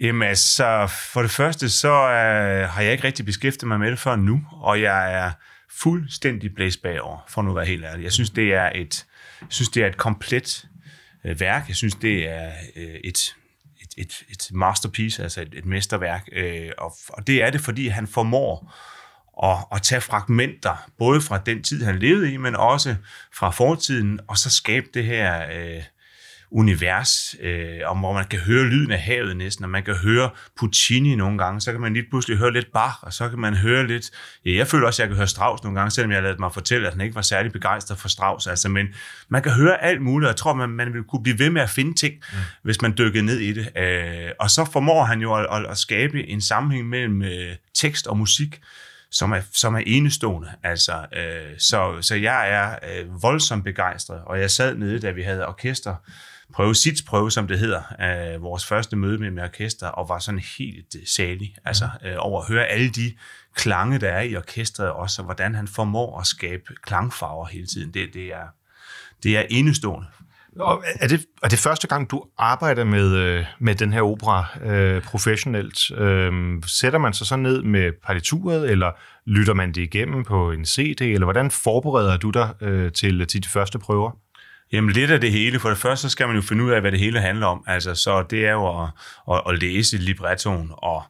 [0.00, 3.98] Jamen altså, for det første, så øh, har jeg ikke rigtig beskæftiget mig med det
[3.98, 5.30] før nu, og jeg er
[5.70, 8.04] fuldstændig blæst bagover, for nu at være helt ærlig.
[8.04, 9.06] Jeg synes, det er et,
[9.40, 10.64] jeg synes, det er et komplet
[11.24, 11.68] øh, værk.
[11.68, 13.36] Jeg synes, det er øh, et,
[13.80, 17.88] et, et, et masterpiece, altså et, et mesterværk, øh, og, og det er det, fordi
[17.88, 18.74] han formår
[19.42, 22.96] at, at tage fragmenter, både fra den tid, han levede i, men også
[23.34, 25.46] fra fortiden, og så skabe det her...
[25.52, 25.82] Øh,
[26.50, 30.30] univers, øh, om hvor man kan høre lyden af havet næsten, og man kan høre
[30.58, 33.54] Puccini nogle gange, så kan man lige pludselig høre lidt Bach, og så kan man
[33.54, 34.10] høre lidt,
[34.44, 36.52] ja, jeg føler også, at jeg kan høre Strauss nogle gange, selvom jeg lavede mig
[36.52, 38.86] fortælle, at han ikke var særlig begejstret for Strauss, altså, men
[39.28, 41.62] man kan høre alt muligt, og jeg tror, man, man vil kunne blive ved med
[41.62, 42.38] at finde ting, mm.
[42.62, 45.78] hvis man dykker ned i det, øh, og så formår han jo at, at, at
[45.78, 48.60] skabe en sammenhæng mellem øh, tekst og musik,
[49.10, 50.48] som er, som er enestående.
[50.62, 55.22] Altså, øh, så, så jeg er øh, voldsomt begejstret, og jeg sad nede, da vi
[55.22, 55.94] havde orkester,
[56.58, 56.74] prøve,
[57.06, 60.96] prøve, som det hedder, øh, vores første møde med, med orkester, og var sådan helt
[60.96, 63.12] øh, salig, altså øh, over at høre alle de
[63.54, 67.94] klange, der er i orkestret også, og hvordan han formår at skabe klangfarver hele tiden.
[67.94, 68.46] Det, det, er,
[69.22, 70.06] det er enestående.
[70.60, 74.46] Og er det, er det første gang, du arbejder med, øh, med den her opera
[74.64, 75.90] øh, professionelt?
[75.90, 76.32] Øh,
[76.66, 78.92] sætter man sig så ned med partituret, eller
[79.26, 83.42] lytter man det igennem på en CD, eller hvordan forbereder du dig øh, til, til
[83.42, 84.10] de første prøver?
[84.72, 85.60] Jamen lidt af det hele.
[85.60, 87.64] For det første, så skal man jo finde ud af, hvad det hele handler om.
[87.66, 88.88] Altså, så det er jo at,
[89.32, 91.02] at, at læse librettoen, og,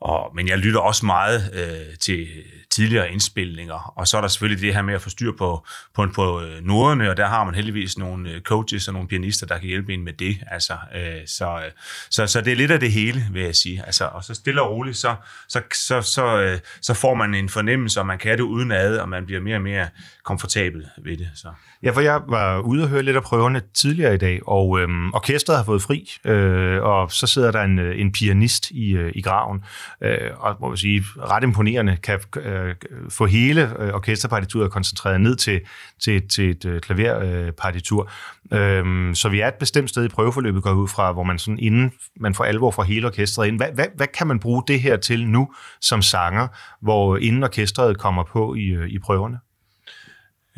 [0.00, 2.28] og, men jeg lytter også meget øh, til
[2.70, 6.06] tidligere indspilninger, og så er der selvfølgelig det her med at få styr på, på,
[6.14, 9.58] på øh, noderne, og der har man heldigvis nogle øh, coaches og nogle pianister, der
[9.58, 10.36] kan hjælpe en med det.
[10.50, 11.70] Altså, øh, så, øh,
[12.10, 13.82] så, så det er lidt af det hele, vil jeg sige.
[13.86, 15.14] Altså, og så stille og roligt, så,
[15.48, 18.96] så, så, så, øh, så får man en fornemmelse, og man kan det uden ad,
[18.98, 19.88] og man bliver mere og mere
[20.24, 21.30] komfortabel ved det.
[21.34, 21.48] Så.
[21.82, 25.14] Ja, for jeg var ude og høre lidt af prøverne tidligere i dag, og øhm,
[25.14, 29.12] orkestret har fået fri, øh, og så sidder der en, øh, en pianist i, øh,
[29.14, 29.64] i graven.
[30.02, 32.74] øh, og må jeg sige, ret imponerende, kan øh,
[33.10, 35.60] få hele øh, orkesterpartituret koncentreret ned til,
[36.02, 38.10] til, til et øh, klaverpartitur.
[38.52, 41.58] Øh, så vi er et bestemt sted i prøveforløbet, går ud fra, hvor man sådan
[41.58, 43.56] inden man får alvor fra hele orkestret ind.
[43.56, 45.48] Hvad, hvad, hvad kan man bruge det her til nu
[45.80, 46.48] som sanger,
[46.80, 49.38] hvor inden orkestret kommer på i, øh, i prøverne?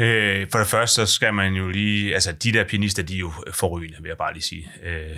[0.03, 2.15] Øh, for det første, så skal man jo lige...
[2.15, 4.71] Altså, de der pianister, de er jo forrygende, vil jeg bare lige sige.
[4.83, 5.17] Øh,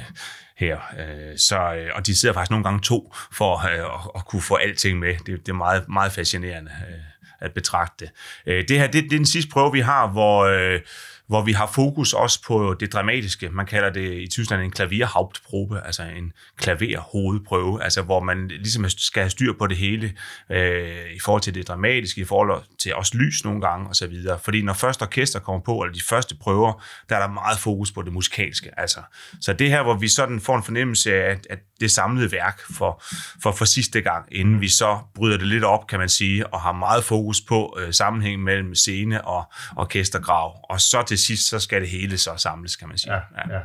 [0.56, 0.78] her.
[0.98, 4.42] Øh, så, øh, og de sidder faktisk nogle gange to for øh, at, at kunne
[4.42, 5.14] få alting med.
[5.26, 6.98] Det, det er meget, meget fascinerende øh,
[7.40, 8.10] at betragte.
[8.46, 10.44] Øh, det her, det, det er den sidste prøve, vi har, hvor...
[10.44, 10.80] Øh,
[11.26, 13.48] hvor vi har fokus også på det dramatiske.
[13.48, 19.22] Man kalder det i Tyskland en klaverhauptprobe, altså en klaverhovedprøve, altså hvor man ligesom skal
[19.22, 20.12] have styr på det hele
[20.50, 24.14] øh, i forhold til det dramatiske, i forhold til også lys nogle gange osv.
[24.42, 27.92] Fordi når først orkester kommer på, eller de første prøver, der er der meget fokus
[27.92, 28.80] på det musikalske.
[28.80, 29.00] Altså.
[29.40, 32.60] Så det her, hvor vi sådan får en fornemmelse af, at, at det samlede værk
[32.70, 33.02] for,
[33.42, 36.60] for, for sidste gang, inden vi så bryder det lidt op, kan man sige, og
[36.60, 40.60] har meget fokus på øh, sammenhængen mellem scene og orkestergrav.
[40.70, 43.14] Og så til sidst, så skal det hele så samles, kan man sige.
[43.14, 43.54] Ja, ja.
[43.54, 43.60] Ja.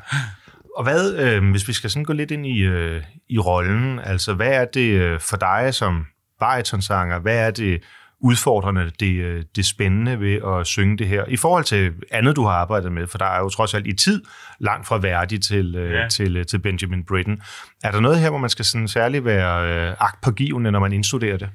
[0.78, 4.34] Og hvad, øh, hvis vi skal sådan gå lidt ind i, øh, i rollen, altså
[4.34, 6.06] hvad er det øh, for dig som
[6.40, 7.84] baritonsanger, hvad er det
[8.22, 12.44] udfordrende, det, øh, det spændende ved at synge det her, i forhold til andet, du
[12.44, 14.24] har arbejdet med, for der er jo trods alt i tid
[14.60, 16.08] langt fra værdig til, øh, ja.
[16.08, 17.42] til, øh, til Benjamin Britten.
[17.84, 21.50] Er der noget her, hvor man skal sådan særligt være agtpågivende, når man indstuderer det?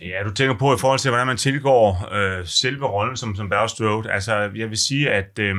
[0.00, 3.48] Ja, du tænker på i forhold til, hvordan man tilgår øh, selve rollen som, som
[3.48, 4.12] Bergstrode.
[4.12, 5.54] Altså, jeg vil sige, at øh,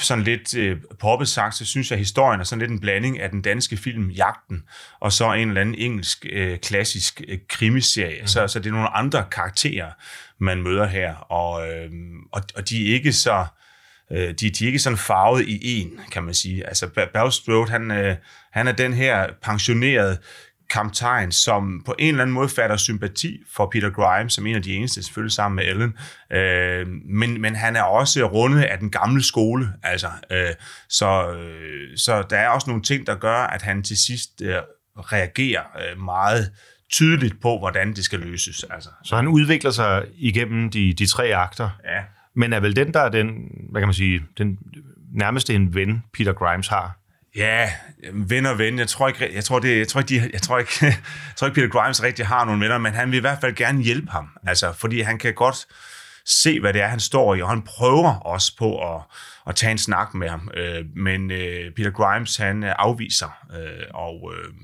[0.00, 3.20] sådan lidt øh, poppet sagt, så synes jeg, at historien er sådan lidt en blanding
[3.20, 4.62] af den danske film Jagten,
[5.00, 8.20] og så en eller anden engelsk øh, klassisk øh, krimiserie.
[8.20, 8.26] Mm.
[8.26, 9.90] Så, så det er nogle andre karakterer,
[10.38, 11.90] man møder her, og, øh,
[12.32, 13.46] og, og de er ikke så...
[14.12, 16.66] Øh, de, de er ikke sådan farvet i en, kan man sige.
[16.66, 18.16] Altså, Bergstrode, han, øh,
[18.52, 20.18] han er den her pensionerede
[20.74, 24.62] kaptajn, som på en eller anden måde fatter sympati for Peter Grimes, som en af
[24.62, 25.94] de eneste, selvfølgelig sammen med Ellen.
[26.32, 30.08] Øh, men, men han er også rundet af den gamle skole, altså.
[30.30, 30.54] Øh,
[30.88, 34.56] så, øh, så der er også nogle ting, der gør, at han til sidst øh,
[34.96, 36.52] reagerer øh, meget
[36.92, 38.64] tydeligt på, hvordan det skal løses.
[38.70, 38.88] Altså.
[39.04, 42.02] Så han udvikler sig igennem de, de tre akter, ja.
[42.36, 43.26] men er vel den, der er den,
[43.70, 44.58] hvad kan man sige, den
[45.12, 47.03] nærmeste en ven, Peter Grimes har?
[47.36, 47.70] Ja,
[48.12, 48.78] ven og ven.
[48.78, 50.96] Jeg tror ikke, jeg tror, det, jeg tror ikke, de, jeg tror ikke, jeg
[51.36, 53.82] tror ikke Peter Grimes rigtig har nogen venner, men han vil i hvert fald gerne
[53.82, 54.28] hjælpe ham.
[54.46, 55.66] Altså, fordi han kan godt
[56.26, 59.02] se, hvad det er, han står i, og han prøver også på at,
[59.46, 60.50] at tage en snak med ham.
[60.56, 64.54] Øh, men øh, Peter Grimes, han øh, afviser, øh, og øh,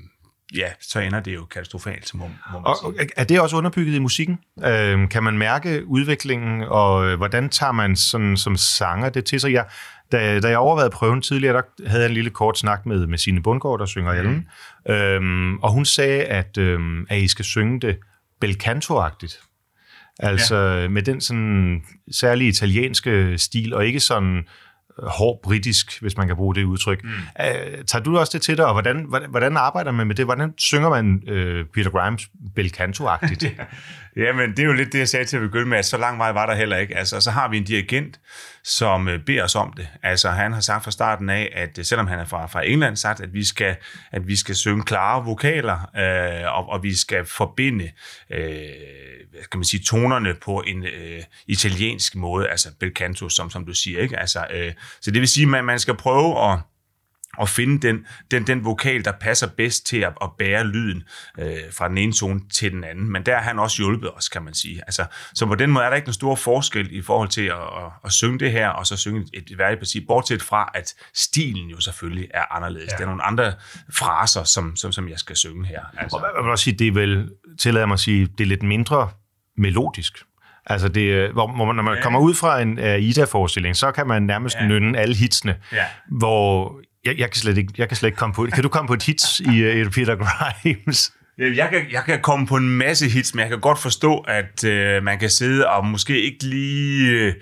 [0.55, 3.09] ja, så ender det jo katastrofalt, må, må man og, sige.
[3.17, 4.39] Er det også underbygget i musikken?
[4.65, 9.39] Øh, kan man mærke udviklingen, og øh, hvordan tager man sådan, som sanger det til
[9.39, 9.53] sig?
[9.53, 9.65] Jeg,
[10.11, 13.17] da, da jeg overvejede prøven tidligere, der havde jeg en lille kort snak med, med
[13.17, 14.47] Signe Bundgaard, der synger Ellen.
[14.87, 14.93] Mm.
[14.93, 17.97] Øhm, og hun sagde, at, øhm, at I skal synge det
[18.45, 19.47] belcanto-agtigt.
[20.19, 20.87] Altså ja.
[20.87, 24.43] med den sådan særlige italienske stil, og ikke sådan
[24.97, 27.03] hård britisk, hvis man kan bruge det udtryk.
[27.03, 27.09] Mm.
[27.09, 30.25] Uh, tager du også det til dig, og hvordan, hvordan, hvordan arbejder man med det?
[30.25, 33.45] Hvordan synger man uh, Peter Grimes belcanto-agtigt?
[34.17, 35.97] ja, men det er jo lidt det, jeg sagde til at begynde med, at så
[35.97, 36.97] lang vej var der heller ikke.
[36.97, 38.19] Altså, så har vi en dirigent,
[38.63, 39.87] som øh, beder os om det.
[40.03, 42.95] Altså, han har sagt fra starten af, at øh, selvom han er fra, fra England,
[42.95, 43.75] sagt, at vi skal,
[44.11, 47.91] at vi skal synge klare vokaler, øh, og, og vi skal forbinde
[48.29, 48.37] uh,
[49.51, 53.73] kan man sige, tonerne på en øh, italiensk måde, altså bel canto, som, som du
[53.73, 54.19] siger, ikke?
[54.19, 56.59] Altså, øh, så det vil sige, at man skal prøve at
[57.41, 61.03] at finde den, den, den vokal, der passer bedst til at, at bære lyden
[61.39, 63.11] øh, fra den ene tone til den anden.
[63.11, 64.81] Men der har han også hjulpet os, kan man sige.
[64.87, 67.53] Altså, så på den måde er der ikke en stor forskel i forhold til at,
[67.53, 71.79] at, at synge det her, og så synge et værdigt bortset fra, at stilen jo
[71.79, 72.91] selvfølgelig er anderledes.
[72.91, 72.97] Ja.
[72.97, 73.53] Der er nogle andre
[73.93, 75.81] fraser, som, som, som jeg skal synge her.
[75.97, 76.17] Altså.
[76.17, 77.29] Og jeg vil også sige, det er vel,
[77.59, 79.09] tillader mig at sige, det er lidt mindre
[79.57, 80.13] melodisk.
[80.65, 82.01] Altså, det, hvor, hvor man, når man ja.
[82.01, 84.67] kommer ud fra en Aida-forestilling, så kan man nærmest ja.
[84.67, 85.85] nynne alle hitsene, ja.
[86.09, 88.87] hvor jeg, jeg, kan slet ikke, jeg kan slet ikke komme på Kan du komme
[88.87, 91.13] på et hits i uh, Peter Grimes?
[91.37, 94.17] Øh, jeg kan, jeg kan komme på en masse hits, men jeg kan godt forstå,
[94.17, 97.09] at øh, man kan sidde og måske ikke lige...
[97.09, 97.33] Øh,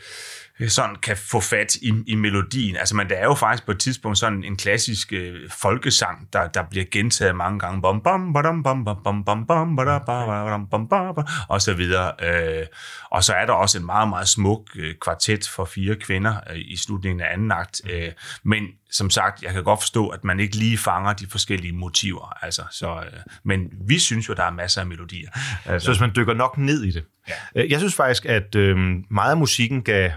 [0.59, 2.75] Øh, sådan kan få fat i, i melodien.
[2.75, 6.47] Altså, men der er jo faktisk på et tidspunkt sådan en klassisk øh, folkesang, der,
[6.47, 7.81] der bliver gentaget mange gange.
[7.81, 11.73] Bom, bom, badum, bom, bom, bom, bom, bom, badum, badum, bom, bom, bom, og så
[11.73, 12.11] videre.
[12.23, 12.65] Øh,
[13.11, 16.57] og så er der også en meget, meget smuk øh, kvartet for fire kvinder øh,
[16.57, 17.81] i slutningen af anden akt.
[17.89, 18.11] Øh,
[18.43, 22.37] men som sagt, jeg kan godt forstå, at man ikke lige fanger de forskellige motiver.
[22.41, 25.29] Altså, så, øh, men vi synes jo, der er masser af melodier.
[25.65, 25.85] Altså.
[25.85, 27.03] Så hvis man dykker nok ned i det.
[27.29, 27.33] Ja.
[27.55, 28.77] Øh, jeg synes faktisk, at øh,
[29.09, 30.11] meget af musikken gav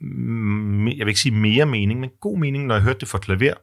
[0.00, 3.54] jeg vil ikke sige mere mening, men god mening, når jeg hørte det for klaver,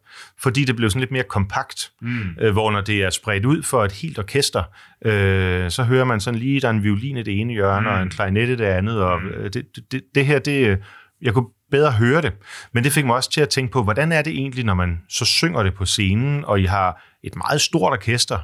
[0.42, 2.22] fordi det blev sådan lidt mere kompakt, mm.
[2.42, 4.64] øh, hvor når det er spredt ud for et helt orkester,
[5.06, 7.96] øh, så hører man sådan lige, der er en violin i det ene hjørne, mm.
[7.96, 10.80] og en klarinet i det andet, og øh, det, det, det her, det,
[11.22, 12.34] jeg kunne bedre høre det,
[12.74, 15.02] men det fik mig også til at tænke på, hvordan er det egentlig, når man
[15.10, 18.40] så synger det på scenen, og I har et meget stort orkester,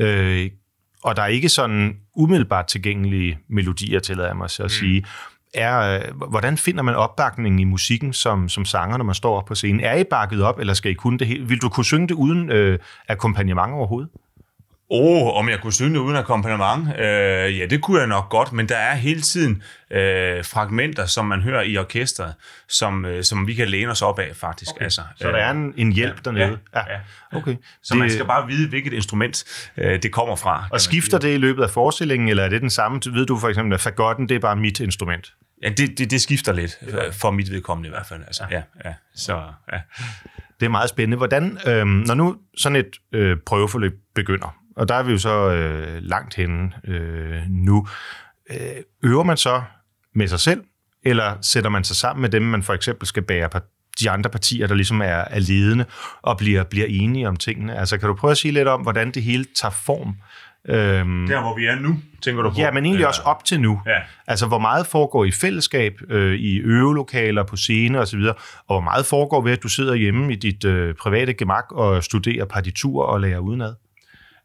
[0.00, 0.50] øh,
[1.04, 5.04] og der er ikke sådan umiddelbart tilgængelige melodier, tillader jeg mig at sige.
[5.54, 9.44] Er, øh, hvordan finder man opbakningen i musikken som, som sanger, når man står op
[9.44, 9.80] på scenen?
[9.80, 11.48] Er I bakket op, eller skal I kunne det hele?
[11.48, 12.78] Vil du kunne synge det uden øh,
[13.08, 14.10] akkompagnement overhovedet?
[14.90, 16.88] Oh, om jeg kunne synge det uden akkompagnement?
[16.98, 21.26] Øh, ja, det kunne jeg nok godt, men der er hele tiden øh, fragmenter, som
[21.26, 22.34] man hører i orkestret,
[22.68, 24.70] som, øh, som vi kan læne os op af, faktisk.
[24.70, 24.84] Okay.
[24.84, 26.58] Altså, Så der er en, en hjælp ja, dernede?
[26.74, 27.38] Ja, ja.
[27.38, 27.56] Okay.
[27.82, 29.44] Så det, man skal bare vide, hvilket instrument
[29.76, 30.64] øh, det kommer fra.
[30.70, 33.00] Og skifter det i løbet af forestillingen, eller er det den samme?
[33.12, 35.32] Ved du for eksempel, at fagotten, det er bare mit instrument?
[35.64, 38.22] Ja, det, det, det skifter lidt, øh, for mit vedkommende i hvert fald.
[38.26, 38.62] Altså, ja.
[38.84, 39.42] Ja, Så,
[39.72, 39.80] ja.
[40.60, 41.16] Det er meget spændende.
[41.16, 45.50] Hvordan, øh, når nu sådan et øh, prøveforløb begynder, og der er vi jo så
[45.50, 47.86] øh, langt henne øh, nu,
[48.50, 48.56] øh,
[49.02, 49.62] øver man så
[50.14, 50.64] med sig selv,
[51.04, 53.58] eller sætter man sig sammen med dem, man for eksempel skal bære på
[54.00, 55.84] de andre partier, der ligesom er, er ledende,
[56.22, 57.78] og bliver, bliver enige om tingene?
[57.78, 60.16] Altså, kan du prøve at sige lidt om, hvordan det hele tager form?
[60.68, 62.54] Øhm, Der, hvor vi er nu, tænker du på?
[62.58, 63.80] Ja, men egentlig Eller- også op til nu.
[63.86, 63.98] Ja.
[64.26, 68.36] Altså, hvor meget foregår i fællesskab, øh, i øvelokaler, på scene osv., og
[68.66, 72.44] hvor meget foregår ved, at du sidder hjemme i dit øh, private gemak og studerer
[72.44, 73.74] partitur og lærer udenad?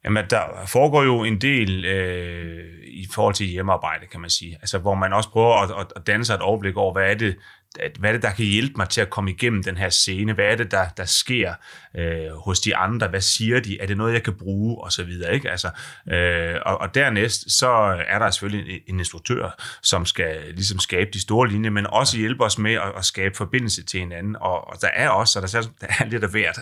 [0.06, 4.56] Jamen, der foregår jo en del øh, i forhold til hjemmearbejde, kan man sige.
[4.62, 7.36] Altså, hvor man også prøver at, at, danne sig et overblik over, hvad er det,
[7.80, 10.34] at- hvad er det, der kan hjælpe mig til at komme igennem den her scene?
[10.34, 11.54] Hvad er det, der, der sker
[11.98, 13.08] øh, hos de andre?
[13.08, 13.82] Hvad siger de?
[13.82, 14.84] Er det noget, jeg kan bruge?
[14.84, 15.52] Og så videre, ikke?
[15.52, 15.70] Altså,
[16.12, 17.70] øh, og, og dernæst, så
[18.08, 22.18] er der selvfølgelig en, en instruktør, som skal ligesom skabe de store linjer, men også
[22.18, 24.36] hjælpe os med at, at skabe forbindelse til hinanden.
[24.42, 26.60] Og, og der er også, og der er, der er lidt af hvert,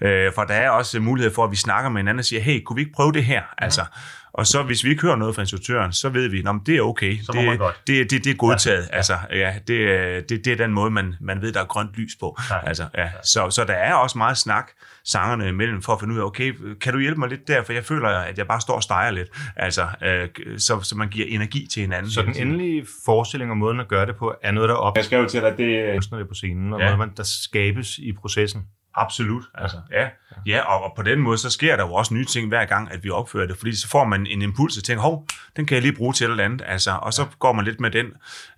[0.00, 2.62] øh, for der er også mulighed for, at vi snakker med hinanden og siger, hey,
[2.62, 3.42] kunne vi ikke prøve det her?
[3.58, 3.84] Altså,
[4.38, 6.82] og så hvis vi ikke hører noget fra instruktøren, så ved vi, at det er
[6.82, 7.18] okay.
[7.22, 7.80] Så det, godt.
[7.86, 8.88] Det, det, det er godtaget.
[8.92, 8.96] Ja.
[8.96, 11.90] Altså, ja, det, er- det, det er den måde, man, man ved, der er grønt
[11.96, 12.38] lys på.
[12.50, 12.68] Ja.
[12.68, 13.08] Altså, ja.
[13.24, 14.70] Så, så der er også meget snak
[15.04, 17.72] sangerne imellem for at finde ud af, okay, kan du hjælpe mig lidt der, for
[17.72, 19.28] jeg føler, at jeg bare står og steger lidt.
[19.56, 20.28] Altså, øh,
[20.58, 22.10] så, så man giver energi til hinanden.
[22.10, 25.04] Så den endelige forestilling og måden at gøre det på, er noget, der op Jeg
[25.04, 26.84] skrev jo til dig, det kunstnerne på scenen, og Ja.
[26.84, 28.62] noget, man, der skabes i processen.
[28.96, 29.44] Absolut.
[29.54, 30.08] Altså, ja.
[30.46, 32.92] ja, og, og på den måde, så sker der jo også nye ting hver gang,
[32.92, 35.26] at vi opfører det, fordi så får man en impuls og tænker, hov,
[35.56, 37.80] den kan jeg lige bruge til et eller andet, altså, og så går man lidt
[37.80, 38.06] med den.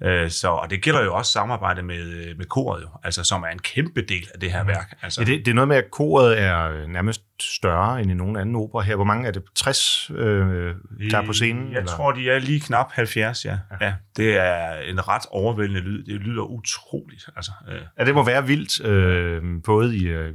[0.02, 3.48] Øh, så, og det gælder jo også samarbejde med, med koret, jo, altså, som er
[3.48, 4.98] en kæmpe del af det her værk.
[5.02, 8.36] Altså, Ja, det, det er noget med, at koret er nærmest større end i nogen
[8.36, 8.94] anden opera her.
[8.94, 9.42] Hvor mange er det?
[9.54, 10.74] 60, øh,
[11.10, 11.72] der er på scenen?
[11.72, 11.92] Jeg eller?
[11.92, 13.50] tror, de er lige knap 70, ja.
[13.50, 13.86] ja.
[13.86, 13.94] ja.
[14.16, 16.04] Det er en ret overvældende lyd.
[16.04, 17.28] Det lyder utroligt.
[17.36, 17.80] Altså, øh.
[17.98, 20.34] Ja, det må være vildt, øh, både i, øh,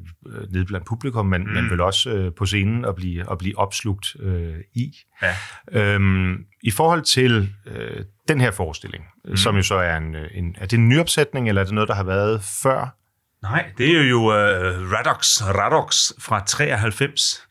[0.52, 1.50] nede blandt publikum, men, mm.
[1.50, 4.98] men vel også øh, på scenen at blive, at blive opslugt øh, i.
[5.22, 5.36] Ja.
[5.72, 9.38] Øhm, I forhold til øh, den her forestilling, mm.
[9.38, 10.56] som jo så er en, øh, en...
[10.58, 12.96] Er det en nyopsætning, eller er det noget, der har været før?
[13.44, 17.48] Nej, det er jo uh, Radox, Radox fra 93,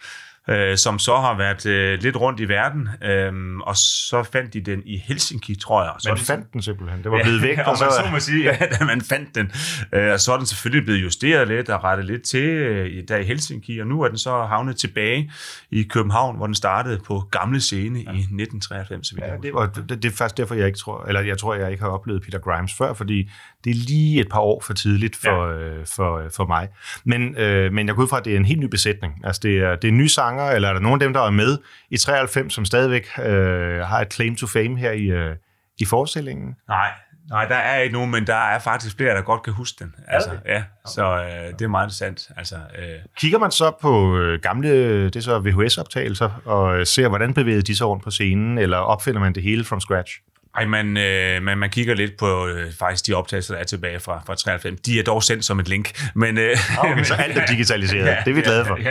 [0.48, 1.66] uh, som så har været
[1.96, 2.88] uh, lidt rundt i verden,
[3.28, 5.90] um, og så fandt de den i Helsinki, tror jeg.
[5.92, 7.02] og Så Man den- fandt den simpelthen.
[7.02, 7.84] Det var blevet væk, Ja, og om så...
[7.84, 9.52] man så må sige, ja, da man fandt den.
[9.92, 13.16] Øh, Og så er den selvfølgelig blevet justeret lidt og rettet lidt til øh, der
[13.16, 15.32] i Helsinki, og nu er den så havnet tilbage
[15.70, 19.06] i København, hvor den startede på gamle scene i 1993.
[19.08, 21.20] så vidt jeg Ja, det, og det, det er faktisk derfor, jeg ikke tror, eller
[21.20, 23.30] jeg tror, jeg ikke har oplevet Peter Grimes før, fordi
[23.64, 25.58] det er lige et par år for tidligt for, ja.
[25.58, 26.68] øh, for, øh, for mig.
[27.04, 29.14] Men, øh, men jeg går ud fra, at det er en helt ny besætning.
[29.24, 31.30] Altså, det er, det er nye sanger, eller er der nogen af dem, der er
[31.30, 31.58] med
[31.90, 35.36] i 93, som stadigvæk øh, har et claim to fame her i, øh,
[35.78, 36.54] i forestillingen?
[36.68, 36.90] Nej,
[37.28, 39.94] nej, der er ikke nogen, men der er faktisk flere, der godt kan huske den.
[40.08, 42.30] Altså, ja, så øh, det er meget interessant.
[42.36, 42.84] Altså, øh,
[43.18, 47.62] Kigger man så på øh, gamle, det er så VHS-optagelser, og øh, ser, hvordan bevægede
[47.62, 50.12] de sig rundt på scenen, eller opfinder man det hele from scratch?
[50.54, 54.00] Ej, man, øh, man, man kigger lidt på øh, faktisk de optagelser, der er tilbage
[54.00, 54.80] fra, fra 93.
[54.80, 56.00] De er dog sendt som et link.
[56.14, 58.18] Men, øh, Okay, så alt er digitaliseret.
[58.24, 58.78] det er vi glade for.
[58.82, 58.90] Ja,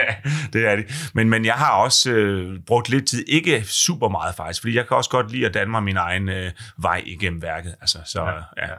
[0.52, 1.10] det er det.
[1.14, 4.88] Men, men jeg har også øh, brugt lidt tid, ikke super meget faktisk, fordi jeg
[4.88, 7.74] kan også godt lide at danne mig min egen øh, vej igennem værket.
[7.80, 8.72] Altså, så, ja, ja.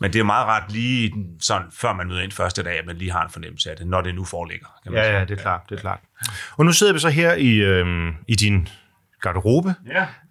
[0.00, 2.96] Men det er meget ret lige sådan, før man møder ind første dag, at man
[2.96, 4.66] lige har en fornemmelse af det, når det nu foreligger.
[4.82, 5.18] Kan man Ja, sige.
[5.18, 5.98] ja, det er klart, det er klart.
[6.56, 8.68] Og nu sidder vi så her i, øh, i din
[9.20, 9.74] garderobe.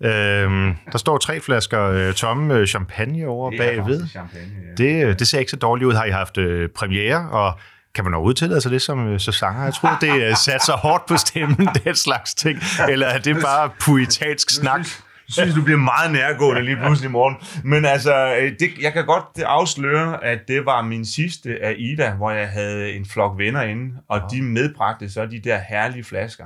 [0.01, 0.09] Ja.
[0.43, 4.07] Øhm, der står tre flasker øh, tomme øh, champagne over Det bagved.
[4.07, 4.83] champagne, ja.
[4.83, 5.93] Det, øh, det ser ikke så dårligt ud.
[5.93, 7.59] Har I haft øh, premiere, og
[7.95, 9.63] kan man overhovedet tillade sig det som øh, så sanger?
[9.63, 12.59] Jeg tror, det satte sig hårdt på stemmen, den slags ting.
[12.89, 14.85] Eller er det bare poetansk snak?
[15.29, 17.35] synes, du bliver meget nærgående lige pludselig i morgen.
[17.63, 22.31] Men altså, det, jeg kan godt afsløre, at det var min sidste af Ida, hvor
[22.31, 26.45] jeg havde en flok venner inde, og de medbragte så de der herlige flasker.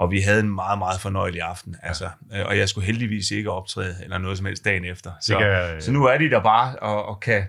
[0.00, 1.76] Og vi havde en meget, meget fornøjelig aften.
[1.82, 5.10] Altså, øh, og jeg skulle heldigvis ikke optræde eller noget som helst dagen efter.
[5.20, 7.42] Så, kan- så nu er de der bare og, og kan...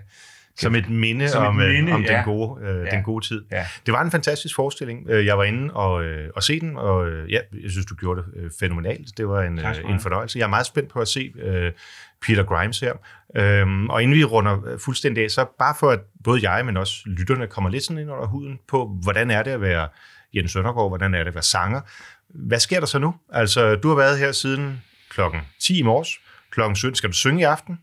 [0.56, 2.16] Som et minde Som et om, øh, minde, om ja.
[2.16, 2.90] den, gode, øh, Ja.
[2.90, 3.44] den gode tid.
[3.52, 3.66] Ja.
[3.86, 5.10] Det var en fantastisk forestilling.
[5.10, 7.94] Øh, Jeg var inde og, øh, og se den, og øh, ja, jeg synes, du
[7.94, 9.16] gjorde det øh, fænomenalt.
[9.18, 10.38] Det var en, Tak øh, en fornøjelse.
[10.38, 11.72] Jeg er meget spændt på at se øh,
[12.26, 12.92] Peter Grimes her.
[13.36, 16.94] Øhm, og inden vi runder fuldstændig af, så bare for at både jeg, men også
[17.06, 19.88] lytterne kommer lidt sådan ind under huden på, hvordan er det at være
[20.34, 21.80] Jens Søndergaard, hvordan er det at være sanger.
[22.28, 23.14] Hvad sker der så nu?
[23.32, 26.18] Altså, du har været her siden klokken 10 i morges.
[26.50, 27.78] Klokken 17 skal du synge i aften.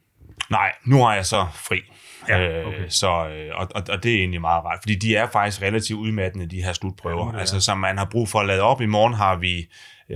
[0.49, 1.81] Nej, nu har jeg så fri.
[2.29, 2.89] Ja, Øh, okay.
[2.89, 5.99] så, øh, og, og, og det er egentlig meget rart, fordi de er faktisk relativt
[5.99, 8.81] udmattende, de her slutprøver, ja, altså, som man har brug for at lade op.
[8.81, 9.69] I morgen har vi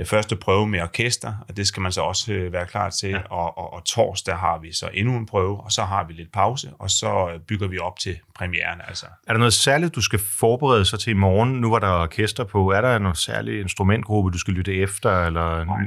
[0.05, 3.21] første prøve med orkester, og det skal man så også øh, være klar til, ja.
[3.29, 6.31] og, og, og torsdag har vi så endnu en prøve, og så har vi lidt
[6.31, 8.81] pause, og så øh, bygger vi op til premieren.
[8.87, 9.05] Altså.
[9.27, 11.51] Er der noget særligt, du skal forberede sig til i morgen?
[11.51, 12.71] Nu var der orkester på.
[12.71, 15.25] Er der noget særlig instrumentgruppe, du skal lytte efter?
[15.25, 15.63] Eller...
[15.63, 15.77] Nej.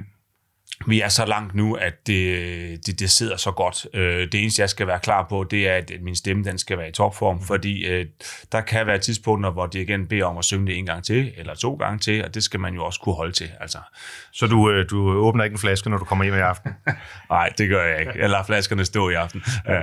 [0.86, 3.86] Vi er så langt nu, at det, det, det sidder så godt.
[3.94, 6.78] Øh, det eneste, jeg skal være klar på, det er, at min stemme den skal
[6.78, 8.06] være i topform, fordi øh,
[8.52, 11.54] der kan være tidspunkter, hvor dirigenten beder om at synge det en gang til, eller
[11.54, 13.50] to gange til, og det skal man jo også kunne holde til.
[13.60, 13.78] Altså,
[14.32, 16.72] Så du, øh, du åbner ikke en flaske, når du kommer hjem i aften?
[17.30, 18.12] nej, det gør jeg ikke.
[18.18, 19.42] Jeg lader flaskerne stå i aften.
[19.68, 19.80] Ja.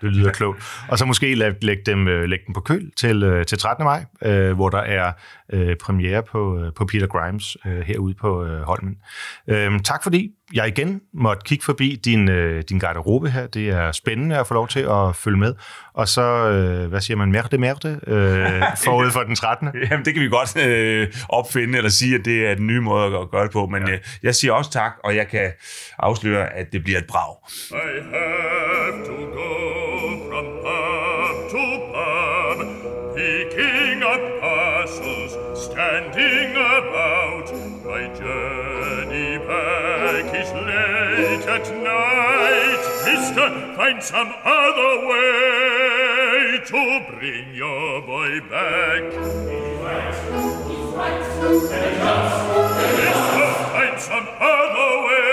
[0.00, 0.64] Det lyder klogt.
[0.88, 3.84] Og så måske lægge læg dem, læg dem på køl til, til 13.
[3.84, 5.12] maj, øh, hvor der er
[5.52, 8.96] øh, premiere på, øh, på Peter Grimes øh, herude på øh, Holmen.
[9.48, 13.46] Øh, tak fordi jeg igen måtte kigge forbi din, øh, din garderobe her.
[13.46, 15.54] Det er spændende at få lov til at følge med.
[15.94, 19.68] Og så, øh, hvad siger man, merde merde, øh, forud for den 13.
[19.90, 23.18] Jamen, det kan vi godt øh, opfinde, eller sige, at det er den nye måde
[23.18, 23.92] at gøre det på, men ja.
[23.92, 25.52] øh, jeg siger også tak, og jeg kan
[25.98, 27.36] afsløre, at det bliver et brag.
[27.70, 27.74] I
[28.12, 29.50] have to go
[30.28, 32.58] from pub to pub,
[33.16, 34.51] picking up
[35.72, 37.48] standing about
[37.82, 42.82] my journey back is late at night.
[43.06, 49.02] Mister find some other way to bring your boy back.
[49.12, 50.14] He's right
[50.68, 51.20] he's right
[53.00, 55.31] mister find some other way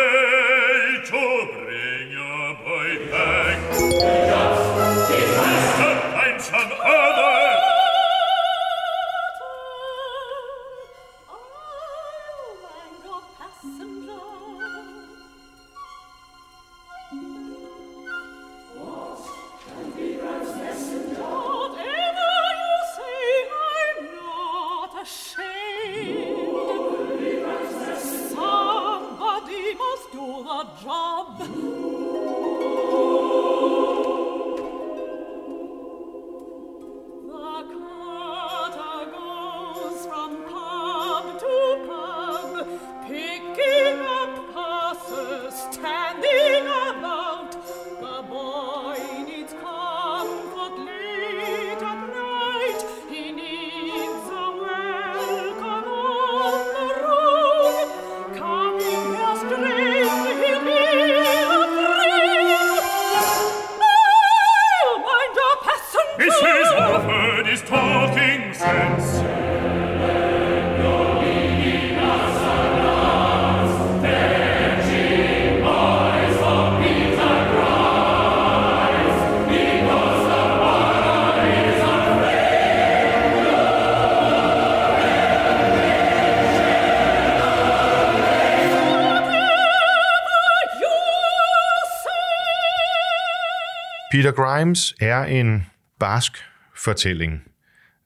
[94.19, 95.65] Peter Grimes er en
[95.99, 96.45] barsk
[96.75, 97.41] fortælling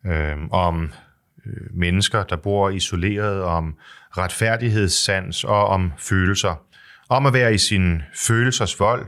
[0.06, 0.92] øh, om
[1.46, 3.76] øh, mennesker, der bor isoleret, om
[4.18, 6.66] retfærdighedssans og om følelser.
[7.10, 9.06] Om at være i sin følelsers vold,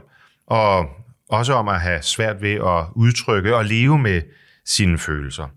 [0.47, 0.89] og
[1.30, 4.22] også om at have svært ved at udtrykke og leve med
[4.66, 5.47] sine følelser.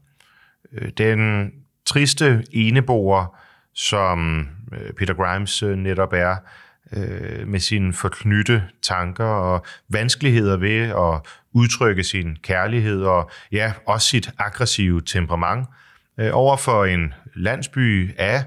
[0.73, 1.51] Øh, den
[1.87, 3.37] triste eneboer,
[3.75, 6.37] som øh, Peter Grimes øh, netop er,
[6.93, 14.09] øh, med sine forknytte tanker og vanskeligheder ved at udtrykke sin kærlighed og ja, også
[14.09, 15.67] sit aggressive temperament
[16.19, 18.45] øh, over for en landsby af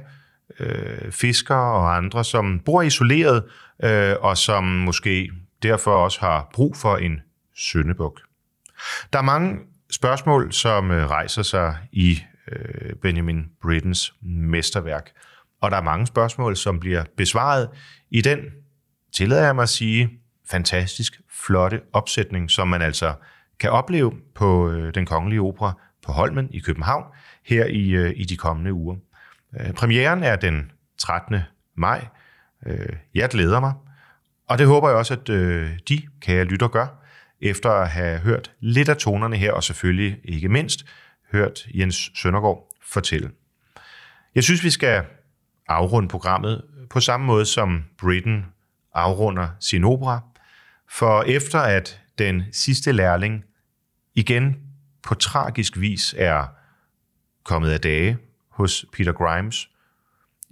[0.60, 3.44] øh, fiskere og andre, som bor isoleret
[3.84, 5.32] øh, og som måske
[5.64, 7.22] derfor også har brug for en
[7.56, 8.22] syndebuk.
[9.14, 9.60] Der er mange
[9.92, 12.20] spørgsmål, som øh, rejser sig i
[12.52, 15.12] øh, Benjamin Brittens mesterværk,
[15.62, 17.70] og der er mange spørgsmål, som bliver besvaret
[18.12, 18.40] i den
[19.14, 20.10] tillader jeg mig at sige,
[20.50, 23.14] fantastisk flotte opsætning, som man altså
[23.60, 25.74] kan opleve på øh, den kongelige opera
[26.06, 27.04] på Holmen i København
[27.46, 28.96] her i, øh, i de kommende uger.
[29.60, 31.40] Øh, premieren er den 13.
[31.76, 32.08] maj.
[32.66, 33.74] Øh, jeg glæder mig,
[34.48, 36.88] og det håber jeg også, at øh, de kære lytter gør,
[37.42, 40.86] efter at have hørt lidt af tonerne her, og selvfølgelig ikke mindst
[41.32, 43.32] hørt Jens Søndergaard fortælle.
[44.36, 45.04] Jeg synes, vi skal
[45.68, 48.46] afrunde programmet på samme måde, som Britten
[48.94, 50.22] afrunder sin opera,
[50.90, 53.44] for efter at den sidste lærling
[54.16, 54.58] igen
[55.04, 56.46] på tragisk vis er
[57.44, 58.18] kommet af dage
[58.50, 59.70] hos Peter Grimes,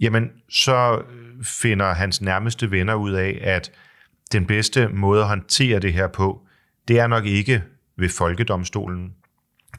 [0.00, 3.72] jamen så øh, finder hans nærmeste venner ud af, at
[4.32, 6.46] den bedste måde at håndtere det her på,
[6.88, 7.62] det er nok ikke
[7.96, 9.14] ved folkedomstolen.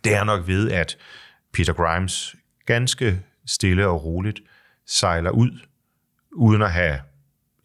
[0.03, 0.97] Det er nok ved, at
[1.53, 2.35] Peter Grimes
[2.65, 4.39] ganske stille og roligt
[4.85, 5.59] sejler ud,
[6.33, 6.99] uden at have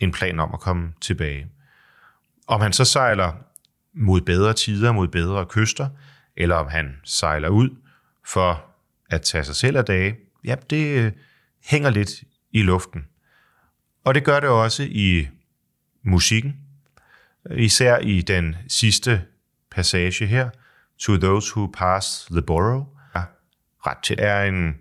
[0.00, 1.46] en plan om at komme tilbage.
[2.46, 3.32] Om han så sejler
[3.94, 5.88] mod bedre tider, mod bedre kyster,
[6.36, 7.70] eller om han sejler ud
[8.26, 8.64] for
[9.10, 11.12] at tage sig selv af dage, ja, det øh,
[11.64, 12.10] hænger lidt
[12.52, 13.06] i luften.
[14.04, 15.28] Og det gør det også i
[16.02, 16.56] musikken,
[17.50, 19.24] især i den sidste
[19.70, 20.50] passage her,
[20.98, 22.86] To those who pass the borough,
[23.86, 24.76] ret til er en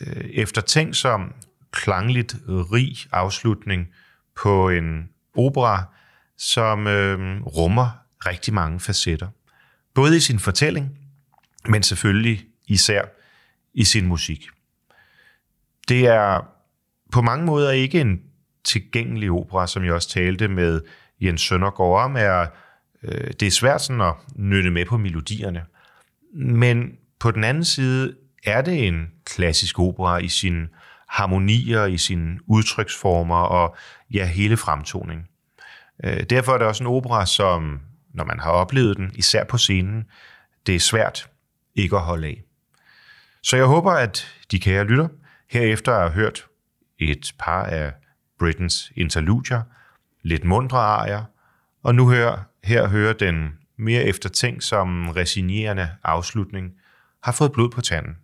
[0.00, 1.34] øh, eftertænksom,
[1.72, 3.88] klangligt rig afslutning
[4.42, 5.84] på en opera,
[6.38, 7.90] som øh, rummer
[8.26, 9.28] rigtig mange facetter.
[9.94, 10.98] Både i sin fortælling,
[11.68, 13.02] men selvfølgelig især
[13.74, 14.46] i sin musik.
[15.88, 16.40] Det er
[17.12, 18.20] på mange måder ikke en
[18.64, 20.80] tilgængelig opera, som jeg også talte med
[21.20, 22.46] Jens Søndergaard om, er,
[23.02, 25.64] øh, det er svært sådan at nytte med på melodierne.
[26.34, 30.68] Men på den anden side er det en klassisk opera i sin
[31.10, 33.76] harmonier, i sine udtryksformer og
[34.10, 35.28] ja, hele fremtoning.
[36.04, 37.80] Øh, derfor er det også en opera, som,
[38.14, 40.04] når man har oplevet den, især på scenen,
[40.66, 41.30] det er svært
[41.74, 42.42] ikke at holde af.
[43.42, 45.08] Så jeg håber, at de kære lytter
[45.50, 46.46] herefter har hørt
[46.98, 47.92] et par af
[48.38, 49.62] Britons interludier,
[50.22, 51.24] lidt mundre arier,
[51.82, 56.72] og nu hører, her hører den mere eftertænkt som resignerende afslutning,
[57.22, 58.16] har fået blod på tanden.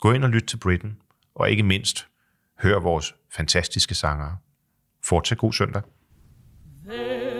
[0.00, 0.96] Gå ind og lyt til Britain,
[1.40, 2.08] og ikke mindst,
[2.58, 4.36] hør vores fantastiske sangere.
[5.04, 5.82] Fortsæt god søndag.
[6.86, 7.39] Hey.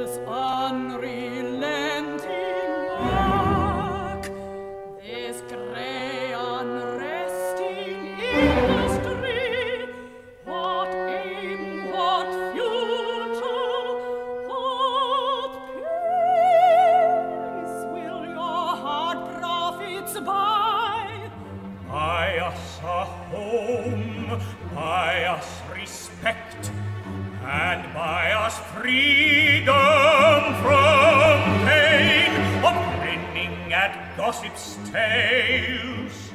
[34.30, 36.30] gossip's tales.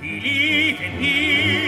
[0.00, 1.61] Believe in me.